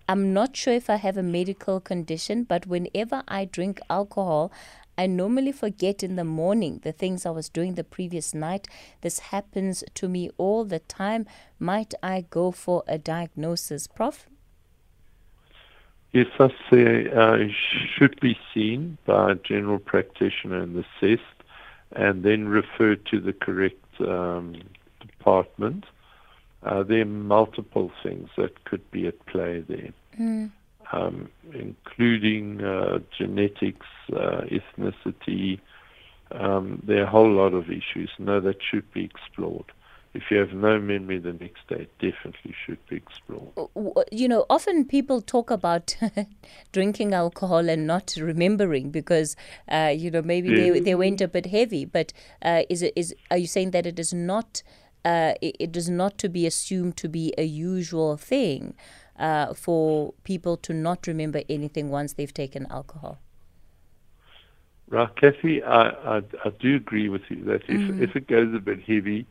I'm 0.08 0.34
not 0.34 0.56
sure 0.56 0.74
if 0.74 0.90
I 0.90 0.98
have 0.98 1.18
a 1.18 1.24
medical 1.24 1.80
condition, 1.80 2.44
but 2.44 2.68
whenever 2.68 3.24
I 3.28 3.46
drink 3.46 3.80
alcohol, 3.90 4.52
I 4.98 5.08
normally 5.08 5.52
forget 5.52 6.04
in 6.04 6.16
the 6.16 6.24
morning 6.24 6.80
the 6.84 6.92
things 6.92 7.26
I 7.26 7.32
was 7.32 7.50
doing 7.50 7.74
the 7.74 7.84
previous 7.84 8.34
night. 8.34 8.68
This 9.02 9.20
happens 9.20 9.84
to 9.96 10.08
me 10.08 10.30
all 10.38 10.64
the 10.64 10.80
time. 10.80 11.26
Might 11.60 11.94
I 12.04 12.26
go 12.30 12.52
for 12.52 12.84
a 12.88 12.98
diagnosis, 12.98 13.88
Prof? 13.88 14.28
Yes, 16.16 16.28
I 16.40 16.48
say 16.72 17.10
uh, 17.12 17.40
should 17.98 18.18
be 18.22 18.40
seen 18.54 18.98
by 19.06 19.34
a 19.34 19.36
general 19.36 19.80
practitioner 19.80 20.62
and 20.62 20.78
assessed, 20.78 21.44
and 21.92 22.24
then 22.24 22.48
referred 22.48 23.06
to 23.08 23.20
the 23.20 23.34
correct 23.34 23.84
um, 24.00 24.56
department. 25.02 25.84
Uh, 26.64 26.84
there 26.84 27.02
are 27.02 27.06
multiple 27.06 27.92
things 28.02 28.30
that 28.38 28.64
could 28.64 28.90
be 28.92 29.08
at 29.08 29.26
play 29.26 29.60
there, 29.68 29.92
mm. 30.18 30.50
um, 30.94 31.28
including 31.54 32.64
uh, 32.64 33.00
genetics, 33.18 33.88
uh, 34.14 34.44
ethnicity. 34.58 35.60
Um, 36.32 36.82
there 36.88 37.02
are 37.02 37.08
a 37.08 37.10
whole 37.10 37.30
lot 37.30 37.54
of 37.54 37.70
issues. 37.70 38.10
No, 38.20 38.40
that 38.40 38.64
should 38.64 38.90
be 38.94 39.04
explored 39.04 39.70
if 40.16 40.32
you 40.32 40.38
have 40.38 40.54
no 40.54 40.80
memory 40.80 41.20
the 41.20 41.34
next 41.34 41.68
day, 41.68 41.88
it 41.88 41.92
definitely 42.00 42.56
should 42.66 42.80
be 42.88 42.96
explored. 42.96 43.52
You 44.12 44.28
know, 44.28 44.46
often 44.50 44.86
people 44.86 45.22
talk 45.22 45.52
about 45.52 45.98
drinking 46.72 47.14
alcohol 47.14 47.70
and 47.70 47.86
not 47.86 48.16
remembering 48.18 48.92
because, 48.92 49.36
uh, 49.68 49.94
you 49.96 50.10
know, 50.10 50.22
maybe 50.22 50.56
they, 50.56 50.80
they 50.80 50.96
went 50.96 51.20
a 51.20 51.28
bit 51.28 51.48
heavy. 51.48 51.84
But 51.84 52.14
uh, 52.42 52.64
is 52.70 52.82
it 52.82 52.94
is 52.96 53.14
are 53.30 53.38
you 53.38 53.48
saying 53.48 53.72
that 53.72 53.86
it 53.86 54.00
is 54.00 54.14
not 54.14 54.64
uh, 55.04 55.34
it, 55.42 55.58
it 55.60 55.78
is 55.78 55.90
not 55.90 56.18
to 56.20 56.30
be 56.30 56.48
assumed 56.48 56.96
to 56.98 57.10
be 57.10 57.34
a 57.38 57.44
usual 57.44 58.16
thing 58.16 58.74
uh, 59.20 59.54
for 59.54 60.14
people 60.24 60.56
to 60.58 60.74
not 60.74 61.08
remember 61.08 61.42
anything 61.50 61.90
once 61.90 62.14
they've 62.14 62.34
taken 62.34 62.66
alcohol? 62.70 63.20
Right, 64.88 65.14
Kathy, 65.16 65.64
I, 65.64 65.90
I, 65.90 66.18
I 66.18 66.50
do 66.60 66.76
agree 66.76 67.10
with 67.10 67.24
you 67.30 67.44
that 67.46 67.64
if, 67.64 67.80
mm. 67.80 68.02
if 68.02 68.16
it 68.16 68.28
goes 68.28 68.54
a 68.54 68.60
bit 68.60 68.82
heavy, 68.82 69.26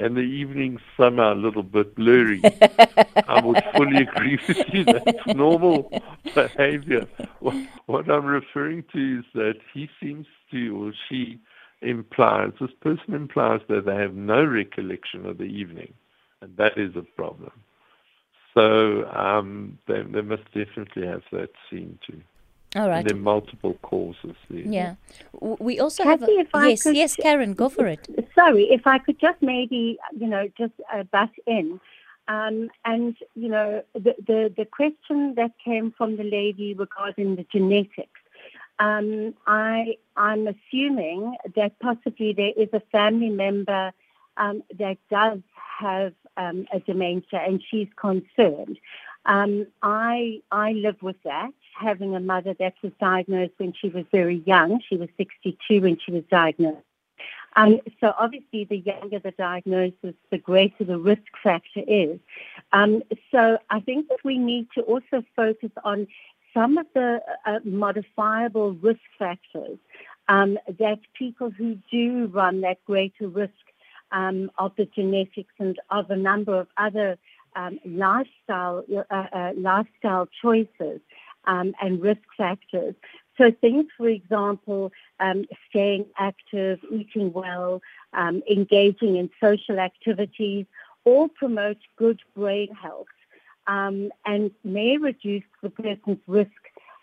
and 0.00 0.16
the 0.16 0.20
evenings 0.20 0.80
somehow 0.96 1.34
a 1.34 1.34
little 1.34 1.62
bit 1.62 1.94
blurry. 1.94 2.40
I 3.28 3.40
would 3.44 3.62
fully 3.76 4.02
agree 4.02 4.38
with 4.48 4.58
you. 4.72 4.84
That's 4.84 5.26
normal 5.34 5.90
behavior. 6.34 7.06
What, 7.40 7.54
what 7.86 8.10
I'm 8.10 8.24
referring 8.24 8.84
to 8.92 9.18
is 9.18 9.24
that 9.34 9.56
he 9.74 9.88
seems 10.00 10.26
to, 10.50 10.84
or 10.84 10.92
she 11.08 11.38
implies, 11.82 12.52
this 12.60 12.70
person 12.80 13.14
implies 13.14 13.60
that 13.68 13.84
they 13.86 13.96
have 13.96 14.14
no 14.14 14.44
recollection 14.44 15.26
of 15.26 15.38
the 15.38 15.44
evening, 15.44 15.92
and 16.40 16.56
that 16.56 16.78
is 16.78 16.96
a 16.96 17.02
problem. 17.02 17.52
So 18.54 19.06
um, 19.10 19.78
they, 19.86 20.02
they 20.02 20.22
must 20.22 20.44
definitely 20.46 21.06
have 21.06 21.22
that 21.32 21.50
seen 21.70 21.98
too. 22.06 22.20
All 22.76 22.88
right. 22.88 23.04
there 23.04 23.16
are 23.16 23.20
multiple 23.20 23.76
causes 23.82 24.36
there. 24.48 24.60
Yeah. 24.60 24.94
We 25.40 25.80
also 25.80 26.04
Kathy, 26.04 26.36
have 26.36 26.46
a, 26.54 26.68
yes, 26.68 26.82
could, 26.84 26.96
yes, 26.96 27.16
Karen, 27.16 27.54
go 27.54 27.68
for 27.68 27.86
it. 27.86 28.06
Sorry, 28.34 28.64
if 28.70 28.86
I 28.86 28.98
could 28.98 29.18
just 29.18 29.42
maybe, 29.42 29.98
you 30.16 30.28
know, 30.28 30.48
just 30.56 30.74
uh, 30.92 31.02
butt 31.04 31.30
in. 31.46 31.80
Um, 32.28 32.70
and 32.84 33.16
you 33.34 33.48
know, 33.48 33.82
the, 33.94 34.14
the 34.24 34.54
the 34.56 34.64
question 34.64 35.34
that 35.34 35.50
came 35.64 35.92
from 35.98 36.16
the 36.16 36.22
lady 36.22 36.74
regarding 36.74 37.34
the 37.34 37.44
genetics. 37.50 38.20
Um, 38.78 39.34
I 39.48 39.96
I'm 40.16 40.46
assuming 40.46 41.36
that 41.56 41.76
possibly 41.80 42.32
there 42.32 42.52
is 42.56 42.68
a 42.72 42.80
family 42.92 43.30
member 43.30 43.92
um, 44.36 44.62
that 44.78 44.98
does 45.10 45.40
have 45.80 46.14
um, 46.36 46.66
a 46.72 46.78
dementia, 46.78 47.40
and 47.44 47.60
she's 47.68 47.88
concerned. 47.96 48.78
Um, 49.26 49.66
I 49.82 50.40
I 50.52 50.72
live 50.72 51.02
with 51.02 51.20
that, 51.24 51.52
having 51.80 52.14
a 52.14 52.20
mother 52.20 52.54
that 52.58 52.74
was 52.82 52.92
diagnosed 53.00 53.54
when 53.58 53.72
she 53.72 53.88
was 53.88 54.04
very 54.12 54.42
young. 54.46 54.80
She 54.88 54.96
was 54.96 55.08
62 55.16 55.80
when 55.80 55.98
she 55.98 56.12
was 56.12 56.24
diagnosed. 56.30 56.84
Um, 57.56 57.80
so 58.00 58.14
obviously, 58.18 58.64
the 58.64 58.78
younger 58.78 59.18
the 59.18 59.32
diagnosis, 59.32 60.14
the 60.30 60.38
greater 60.38 60.84
the 60.84 60.98
risk 60.98 61.22
factor 61.42 61.82
is. 61.86 62.18
Um, 62.72 63.02
so 63.32 63.58
I 63.70 63.80
think 63.80 64.08
that 64.08 64.24
we 64.24 64.38
need 64.38 64.68
to 64.76 64.82
also 64.82 65.24
focus 65.34 65.70
on 65.84 66.06
some 66.54 66.78
of 66.78 66.86
the 66.94 67.20
uh, 67.46 67.58
modifiable 67.64 68.72
risk 68.74 69.00
factors 69.18 69.78
um, 70.28 70.58
that 70.78 71.00
people 71.18 71.50
who 71.50 71.76
do 71.90 72.26
run 72.26 72.60
that 72.60 72.84
greater 72.84 73.28
risk 73.28 73.52
um, 74.12 74.50
of 74.58 74.72
the 74.76 74.86
genetics 74.86 75.52
and 75.58 75.78
of 75.90 76.10
a 76.10 76.16
number 76.16 76.58
of 76.58 76.68
other 76.76 77.18
um, 77.56 77.80
lifestyle 77.84 78.84
uh, 79.10 79.14
uh, 79.14 79.52
lifestyle 79.56 80.28
choices 80.40 81.00
um, 81.44 81.74
and 81.80 82.00
risk 82.02 82.22
factors. 82.36 82.94
So 83.38 83.50
things, 83.50 83.86
for 83.96 84.08
example, 84.08 84.92
um, 85.18 85.46
staying 85.68 86.06
active, 86.18 86.80
eating 86.90 87.32
well, 87.32 87.80
um, 88.12 88.42
engaging 88.50 89.16
in 89.16 89.30
social 89.40 89.78
activities, 89.78 90.66
all 91.04 91.28
promote 91.28 91.78
good 91.96 92.20
brain 92.36 92.74
health 92.74 93.06
um, 93.66 94.10
and 94.26 94.50
may 94.64 94.96
reduce 94.98 95.44
the 95.62 95.70
person's 95.70 96.18
risk 96.26 96.50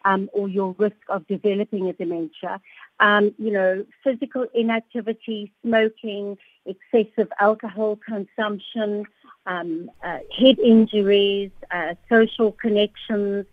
um, 0.06 0.30
or 0.34 0.48
your 0.48 0.76
risk 0.78 0.98
of 1.10 1.26
developing 1.28 1.90
a 1.90 1.94
dementia. 1.94 2.62
Um, 3.00 3.34
you 3.38 3.52
know, 3.52 3.86
physical 4.04 4.46
inactivity, 4.54 5.52
smoking, 5.64 6.38
excessive 6.66 7.32
alcohol 7.40 7.98
consumption, 8.06 9.06
um, 9.46 9.90
uh, 10.04 10.20
head 10.38 10.60
injuries, 10.60 11.52
uh, 11.72 11.96
social 12.10 12.52
connections, 12.52 13.46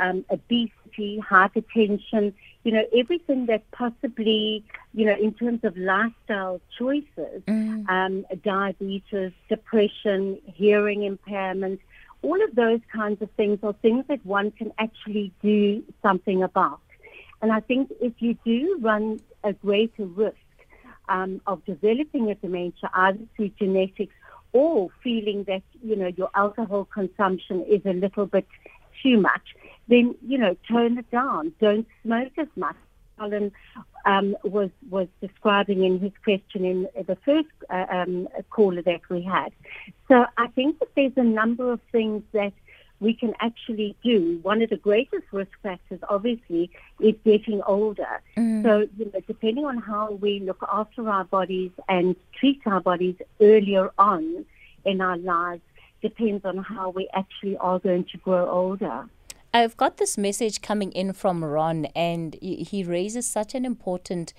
um, 0.00 0.24
obesity, 0.30 1.22
hypertension, 1.30 2.32
you 2.64 2.72
know, 2.72 2.84
everything 2.96 3.46
that 3.46 3.70
possibly, 3.70 4.64
you 4.94 5.06
know, 5.06 5.16
in 5.16 5.32
terms 5.32 5.60
of 5.62 5.76
lifestyle 5.76 6.60
choices, 6.78 7.42
mm. 7.46 7.88
um, 7.88 8.26
diabetes, 8.42 9.32
depression, 9.48 10.38
hearing 10.44 11.04
impairment, 11.04 11.80
all 12.22 12.42
of 12.42 12.54
those 12.54 12.80
kinds 12.92 13.22
of 13.22 13.30
things 13.32 13.58
are 13.62 13.72
things 13.74 14.04
that 14.08 14.24
one 14.26 14.50
can 14.50 14.72
actually 14.78 15.32
do 15.42 15.82
something 16.02 16.42
about. 16.42 16.80
And 17.40 17.52
I 17.52 17.60
think 17.60 17.90
if 18.00 18.12
you 18.18 18.36
do 18.44 18.78
run 18.80 19.20
a 19.42 19.52
greater 19.54 20.04
risk 20.04 20.36
um, 21.08 21.40
of 21.46 21.64
developing 21.64 22.30
a 22.30 22.34
dementia, 22.34 22.90
either 22.92 23.18
through 23.36 23.50
genetics 23.58 24.14
or 24.52 24.90
feeling 25.02 25.44
that, 25.44 25.62
you 25.82 25.96
know, 25.96 26.08
your 26.08 26.30
alcohol 26.34 26.84
consumption 26.84 27.64
is 27.64 27.80
a 27.86 27.92
little 27.92 28.26
bit 28.26 28.46
too 29.02 29.18
much, 29.18 29.54
then, 29.90 30.14
you 30.26 30.38
know, 30.38 30.56
tone 30.68 30.98
it 30.98 31.10
down. 31.10 31.52
Don't 31.60 31.86
smoke 32.02 32.32
as 32.38 32.48
much. 32.56 32.76
Alan 33.18 33.52
um, 34.06 34.36
was 34.42 34.70
was 34.88 35.08
describing 35.20 35.84
in 35.84 36.00
his 36.00 36.12
question 36.24 36.64
in 36.64 36.88
the 37.06 37.16
first 37.16 37.48
uh, 37.68 37.84
um, 37.90 38.28
caller 38.48 38.82
that 38.82 39.02
we 39.10 39.22
had. 39.22 39.52
So 40.08 40.24
I 40.38 40.46
think 40.48 40.78
that 40.78 40.88
there's 40.96 41.12
a 41.16 41.22
number 41.22 41.70
of 41.70 41.80
things 41.92 42.22
that 42.32 42.54
we 43.00 43.14
can 43.14 43.34
actually 43.40 43.96
do. 44.04 44.38
One 44.42 44.62
of 44.62 44.70
the 44.70 44.76
greatest 44.76 45.24
risk 45.32 45.52
factors, 45.62 46.00
obviously, 46.08 46.70
is 47.00 47.14
getting 47.24 47.62
older. 47.62 48.22
Mm. 48.36 48.62
So, 48.62 48.88
you 48.98 49.10
know, 49.12 49.20
depending 49.26 49.64
on 49.64 49.78
how 49.78 50.12
we 50.12 50.40
look 50.40 50.62
after 50.70 51.08
our 51.08 51.24
bodies 51.24 51.72
and 51.88 52.14
treat 52.38 52.60
our 52.66 52.80
bodies 52.80 53.16
earlier 53.40 53.90
on 53.98 54.44
in 54.84 55.00
our 55.00 55.16
lives, 55.16 55.62
depends 56.02 56.44
on 56.44 56.58
how 56.58 56.90
we 56.90 57.08
actually 57.14 57.56
are 57.56 57.78
going 57.78 58.04
to 58.12 58.18
grow 58.18 58.48
older. 58.48 59.08
I've 59.52 59.76
got 59.76 59.96
this 59.96 60.16
message 60.16 60.62
coming 60.62 60.92
in 60.92 61.12
from 61.12 61.44
Ron, 61.44 61.86
and 61.86 62.36
he 62.40 62.84
raises 62.84 63.26
such 63.26 63.54
an 63.54 63.64
important 63.64 64.32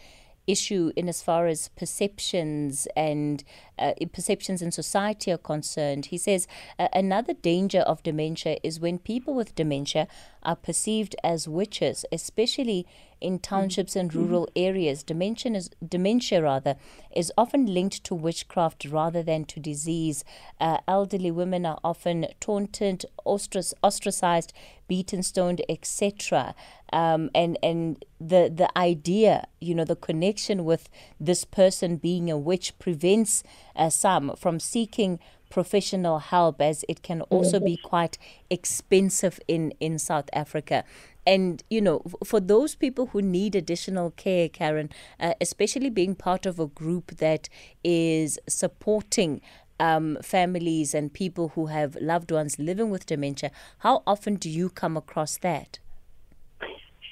issue 0.48 0.92
in 0.96 1.08
as 1.08 1.22
far 1.22 1.48
as 1.48 1.70
perceptions 1.70 2.88
and 2.96 3.44
uh, 3.78 3.94
perceptions 4.12 4.62
in 4.62 4.72
society 4.72 5.32
are 5.32 5.38
concerned. 5.38 6.08
He 6.08 6.18
says 6.18 6.48
another 6.94 7.34
danger 7.34 7.80
of 7.82 8.04
dementia 8.04 8.58
is 8.64 8.80
when 8.80 9.00
people 9.00 9.34
with 9.34 9.54
dementia 9.54 10.08
are 10.44 10.56
perceived 10.56 11.16
as 11.24 11.48
witches, 11.48 12.06
especially 12.12 12.88
in 13.22 13.40
townships 13.40 13.96
and 13.96 14.10
mm-hmm. 14.10 14.28
rural 14.28 14.50
areas. 14.56 15.04
Dementia 15.04 15.54
is 15.54 15.70
dementia 15.88 16.42
rather 16.42 16.76
is 17.16 17.32
often 17.38 17.66
linked 17.66 18.04
to 18.04 18.16
witchcraft 18.16 18.86
rather 18.86 19.24
than 19.24 19.46
to 19.46 19.60
disease. 19.60 20.24
Uh, 20.60 20.78
elderly 20.88 21.32
women 21.32 21.66
are 21.66 21.80
often 21.84 22.28
taunted, 22.40 23.06
ostracized, 23.24 24.54
beaten, 24.88 25.24
stoned, 25.24 25.62
etc. 25.70 26.54
Um, 26.92 27.30
and 27.34 27.58
and 27.64 28.04
the 28.20 28.52
the 28.54 28.70
idea, 28.78 29.48
you 29.60 29.76
know, 29.76 29.86
the 29.86 29.96
connection 29.96 30.66
with 30.66 30.90
this 31.20 31.46
person 31.46 31.98
being 31.98 32.30
a 32.30 32.38
witch 32.38 32.78
prevents 32.80 33.44
uh, 33.76 33.90
some 33.90 34.36
from 34.36 34.60
seeking 34.60 35.20
professional 35.52 36.20
help 36.20 36.62
as 36.62 36.84
it 36.90 37.04
can 37.04 37.22
also 37.24 37.60
be 37.60 37.78
quite 37.78 38.18
expensive 38.50 39.40
in 39.48 39.74
in 39.80 40.00
South 40.00 40.30
Africa 40.34 40.84
and 41.26 41.64
you 41.70 41.82
know 41.82 42.02
for 42.24 42.40
those 42.40 42.76
people 42.76 43.08
who 43.08 43.22
need 43.22 43.56
additional 43.56 44.12
care 44.12 44.50
karen 44.50 44.90
uh, 45.20 45.34
especially 45.40 45.90
being 45.90 46.16
part 46.16 46.46
of 46.46 46.60
a 46.60 46.68
group 46.68 47.18
that 47.18 47.48
is 47.84 48.40
supporting 48.48 49.42
um, 49.80 50.18
families 50.22 50.94
and 50.94 51.12
people 51.12 51.50
who 51.50 51.66
have 51.66 51.96
loved 51.96 52.32
ones 52.32 52.60
living 52.60 52.90
with 52.90 53.06
dementia 53.06 53.52
how 53.80 54.04
often 54.06 54.36
do 54.36 54.50
you 54.50 54.70
come 54.70 54.96
across 54.96 55.38
that? 55.38 55.80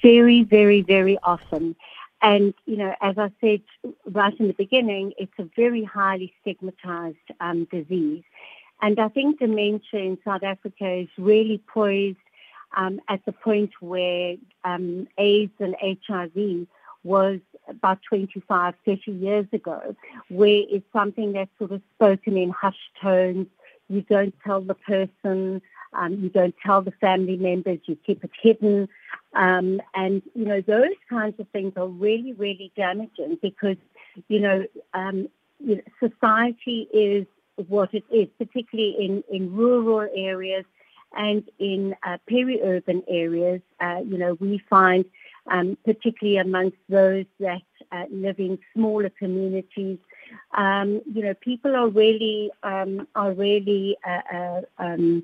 Very 0.02 0.44
very 0.44 0.82
very 0.82 1.18
often. 1.24 1.76
And 2.22 2.54
you 2.66 2.78
know 2.78 2.94
as 3.02 3.18
i 3.18 3.32
said 3.42 3.62
right 4.06 4.38
in 4.40 4.48
the 4.48 4.54
beginning 4.54 5.14
it's 5.18 5.38
a 5.40 5.48
very 5.56 5.84
highly 5.84 6.34
stigmatized 6.42 7.18
um, 7.40 7.66
disease. 7.72 8.24
And 8.82 9.00
i 9.00 9.10
think 9.10 9.40
dementia 9.40 10.00
in 10.00 10.18
south 10.24 10.44
africa 10.44 10.88
is 10.90 11.10
really 11.18 11.62
poised 11.68 12.18
um, 12.76 13.00
at 13.08 13.24
the 13.26 13.32
point 13.32 13.72
where 13.80 14.36
um, 14.64 15.08
AIDS 15.18 15.54
and 15.60 15.76
HIV 15.82 16.68
was 17.04 17.40
about 17.68 18.00
25, 18.08 18.74
30 18.86 19.12
years 19.12 19.46
ago, 19.54 19.96
where 20.30 20.64
it's 20.70 20.86
something 20.92 21.34
that's 21.34 21.52
sort 21.58 21.72
of 21.72 21.82
spoken 21.96 22.38
in 22.38 22.50
hushed 22.50 22.78
tones. 23.02 23.48
You 23.90 24.02
don't 24.02 24.34
tell 24.46 24.62
the 24.62 24.76
person, 24.76 25.62
um, 25.94 26.14
you 26.22 26.30
don't 26.30 26.56
tell 26.64 26.82
the 26.82 26.92
family 26.92 27.38
members, 27.38 27.80
you 27.86 27.98
keep 28.06 28.24
it 28.24 28.32
hidden. 28.42 28.90
Um, 29.34 29.82
and, 29.96 30.22
you 30.36 30.46
know, 30.46 30.62
those 30.62 30.96
kinds 31.10 31.40
of 31.40 31.48
things 31.50 31.74
are 31.78 31.88
really, 31.88 32.34
really 32.34 32.72
damaging 32.76 33.38
because, 33.42 33.78
you 34.28 34.40
know, 34.40 34.66
um, 34.94 35.30
you 35.60 35.76
know 35.76 35.82
society 36.00 36.88
is 36.94 37.26
what 37.68 37.94
it 37.94 38.06
is, 38.12 38.28
particularly 38.38 38.96
in, 39.00 39.24
in 39.30 39.54
rural 39.54 40.08
areas 40.16 40.66
and 41.14 41.44
in 41.60 41.96
uh, 42.04 42.18
peri-urban 42.28 43.04
areas, 43.08 43.62
uh, 43.80 44.02
you 44.06 44.18
know, 44.18 44.38
we 44.40 44.60
find, 44.70 45.06
um, 45.48 45.78
particularly 45.84 46.38
amongst 46.38 46.78
those 46.88 47.26
that 47.40 47.62
uh, 47.92 48.06
live 48.12 48.40
in 48.40 48.60
smaller 48.74 49.10
communities, 49.10 49.98
um, 50.54 51.02
you 51.12 51.24
know, 51.24 51.34
people 51.34 51.76
are 51.76 51.90
really 51.90 52.52
um, 52.64 53.08
are 53.16 53.34
really 53.34 53.98
uh, 54.08 54.36
uh, 54.36 54.62
um, 54.78 55.24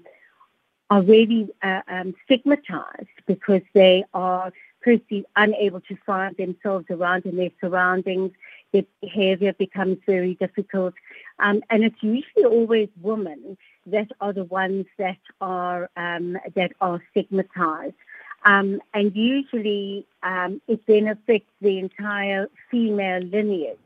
are 0.89 1.01
really 1.01 1.49
uh, 1.61 1.81
um, 1.87 2.15
stigmatized 2.25 3.07
because 3.27 3.61
they 3.73 4.03
are 4.13 4.51
firstly 4.83 5.25
unable 5.35 5.81
to 5.81 5.97
find 6.05 6.37
themselves 6.37 6.85
around 6.89 7.25
in 7.25 7.35
their 7.35 7.49
surroundings. 7.59 8.31
Their 8.75 8.83
behavior 8.99 9.53
becomes 9.53 9.99
very 10.05 10.33
difficult, 10.35 10.95
um, 11.39 11.61
and 11.69 11.85
it's 11.85 12.01
usually 12.01 12.43
always 12.43 12.89
women 13.01 13.57
that 13.85 14.09
are 14.19 14.33
the 14.33 14.43
ones 14.43 14.85
that 14.97 15.19
are 15.39 15.89
um, 15.95 16.37
that 16.55 16.73
are 16.81 17.01
stigmatized. 17.11 17.95
Um, 18.43 18.81
and 18.93 19.15
usually 19.15 20.05
um, 20.23 20.61
it 20.67 20.81
then 20.87 21.07
affects 21.07 21.53
the 21.61 21.79
entire 21.79 22.49
female 22.69 23.21
lineage, 23.21 23.77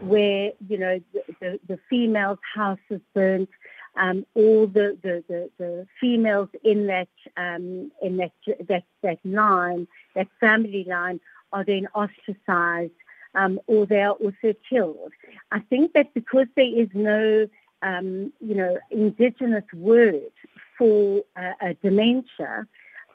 where 0.00 0.52
you 0.66 0.78
know 0.78 1.00
the, 1.40 1.60
the, 1.68 1.78
female's 1.90 2.38
house 2.54 2.78
is 2.88 3.02
burnt, 3.12 3.50
um, 3.96 4.24
all 4.34 4.66
the, 4.66 4.96
the, 5.02 5.22
the, 5.28 5.50
the, 5.58 5.86
females 6.00 6.48
in 6.64 6.86
that 6.86 7.08
um, 7.36 7.92
in 8.00 8.16
that 8.16 8.32
that 8.68 8.84
that 9.02 9.18
line, 9.22 9.86
that 10.14 10.28
family 10.40 10.86
line, 10.88 11.20
are 11.52 11.64
then 11.64 11.88
ostracized, 11.94 12.92
um, 13.34 13.60
or 13.66 13.86
they 13.86 14.02
are 14.02 14.12
also 14.12 14.54
killed. 14.68 15.12
I 15.50 15.60
think 15.60 15.92
that 15.92 16.12
because 16.14 16.46
there 16.56 16.64
is 16.64 16.88
no 16.94 17.48
um, 17.82 18.32
you 18.40 18.54
know, 18.54 18.78
indigenous 18.90 19.64
word 19.74 20.32
for 20.76 21.22
uh, 21.36 21.74
dementia, 21.82 22.66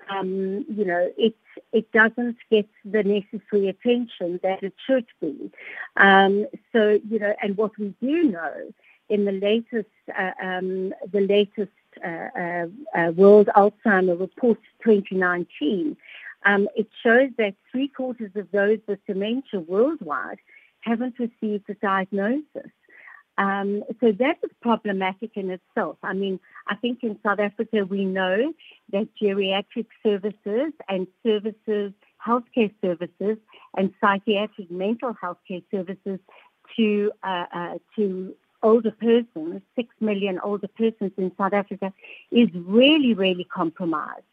um, 0.09 0.65
you 0.69 0.85
know, 0.85 1.11
it 1.17 1.35
it 1.71 1.91
doesn't 1.91 2.37
get 2.51 2.67
the 2.83 3.03
necessary 3.03 3.69
attention 3.69 4.39
that 4.43 4.61
it 4.61 4.73
should 4.85 5.05
be. 5.21 5.51
Um, 5.97 6.45
so, 6.71 6.99
you 7.09 7.19
know, 7.19 7.33
and 7.41 7.57
what 7.57 7.77
we 7.77 7.93
do 8.01 8.23
know 8.23 8.73
in 9.09 9.25
the 9.25 9.31
latest 9.31 9.89
uh, 10.17 10.31
um, 10.41 10.93
the 11.11 11.21
latest 11.21 11.71
uh, 12.03 12.27
uh, 12.37 12.67
uh 12.97 13.11
World 13.11 13.49
Alzheimer 13.55 14.19
Report 14.19 14.59
2019, 14.83 15.97
um, 16.45 16.67
it 16.75 16.87
shows 17.03 17.29
that 17.37 17.55
three 17.71 17.87
quarters 17.87 18.31
of 18.35 18.49
those 18.51 18.79
with 18.87 18.99
dementia 19.07 19.59
worldwide 19.59 20.37
haven't 20.81 21.15
received 21.19 21.69
a 21.69 21.73
diagnosis. 21.75 22.71
Um, 23.37 23.83
so 23.99 24.13
that 24.13 24.37
is 24.43 24.51
problematic 24.61 25.31
in 25.35 25.49
itself. 25.49 25.97
I 26.03 26.13
mean, 26.13 26.39
I 26.67 26.75
think 26.75 27.03
in 27.03 27.19
South 27.21 27.39
Africa 27.39 27.85
we 27.85 28.05
know 28.05 28.53
that 28.93 29.09
geriatric 29.21 29.87
services 30.03 30.71
and 30.87 31.07
services, 31.25 31.91
healthcare 32.25 32.71
services, 32.81 33.37
and 33.75 33.93
psychiatric 33.99 34.71
mental 34.71 35.13
health 35.19 35.39
care 35.47 35.59
services 35.69 36.19
to 36.77 37.11
uh, 37.23 37.45
uh, 37.53 37.77
to 37.95 38.35
older 38.63 38.91
persons, 38.91 39.61
six 39.75 39.93
million 39.99 40.39
older 40.39 40.69
persons 40.69 41.11
in 41.17 41.31
South 41.37 41.53
Africa, 41.53 41.91
is 42.31 42.49
really, 42.53 43.13
really 43.13 43.43
compromised. 43.43 44.23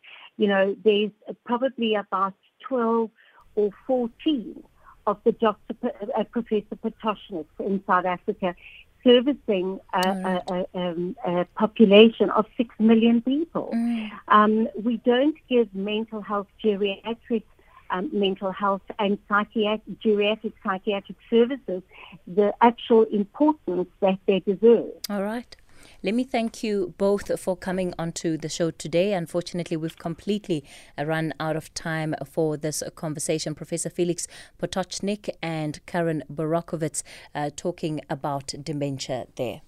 You 0.42 0.48
know, 0.48 0.76
there's 0.82 1.12
probably 1.44 1.94
about 1.94 2.34
12 2.66 3.10
or 3.54 3.70
14 3.86 4.64
of 5.06 5.18
the 5.22 5.30
Dr. 5.30 5.74
P- 5.74 5.88
uh, 6.18 6.24
Professor 6.24 6.76
Potocniks 6.84 7.44
in 7.60 7.80
South 7.86 8.06
Africa 8.06 8.56
servicing 9.04 9.78
a, 9.92 10.00
mm. 10.00 10.42
a, 10.50 10.54
a, 10.54 10.80
um, 10.80 11.16
a, 11.24 11.44
population 11.54 12.28
of 12.30 12.46
six 12.56 12.74
million 12.80 13.22
people. 13.22 13.70
Mm. 13.72 14.10
Um, 14.26 14.68
we 14.82 14.96
don't 14.96 15.36
give 15.48 15.72
mental 15.76 16.20
health 16.20 16.48
geriatric 16.64 17.44
um, 17.90 18.10
mental 18.12 18.50
health 18.50 18.82
and 18.98 19.18
psychiatric, 19.28 20.00
geriatric 20.00 20.54
psychiatric 20.64 21.18
services 21.30 21.82
the 22.26 22.52
actual 22.60 23.04
importance 23.04 23.88
that 24.00 24.18
they 24.26 24.40
deserve. 24.40 24.90
All 25.08 25.22
right. 25.22 25.54
Let 26.02 26.14
me 26.14 26.24
thank 26.24 26.62
you 26.62 26.94
both 26.98 27.40
for 27.40 27.56
coming 27.56 27.94
onto 27.98 28.36
the 28.36 28.48
show 28.48 28.70
today. 28.70 29.12
Unfortunately, 29.14 29.76
we've 29.76 29.98
completely 29.98 30.64
run 30.98 31.32
out 31.40 31.56
of 31.56 31.72
time 31.74 32.14
for 32.24 32.56
this 32.56 32.82
conversation. 32.94 33.54
Professor 33.54 33.90
Felix 33.90 34.26
Potocnik 34.60 35.30
and 35.42 35.84
Karen 35.86 36.22
Borochowitz 36.32 37.02
uh, 37.34 37.50
talking 37.54 38.00
about 38.08 38.54
dementia 38.62 39.26
there. 39.36 39.62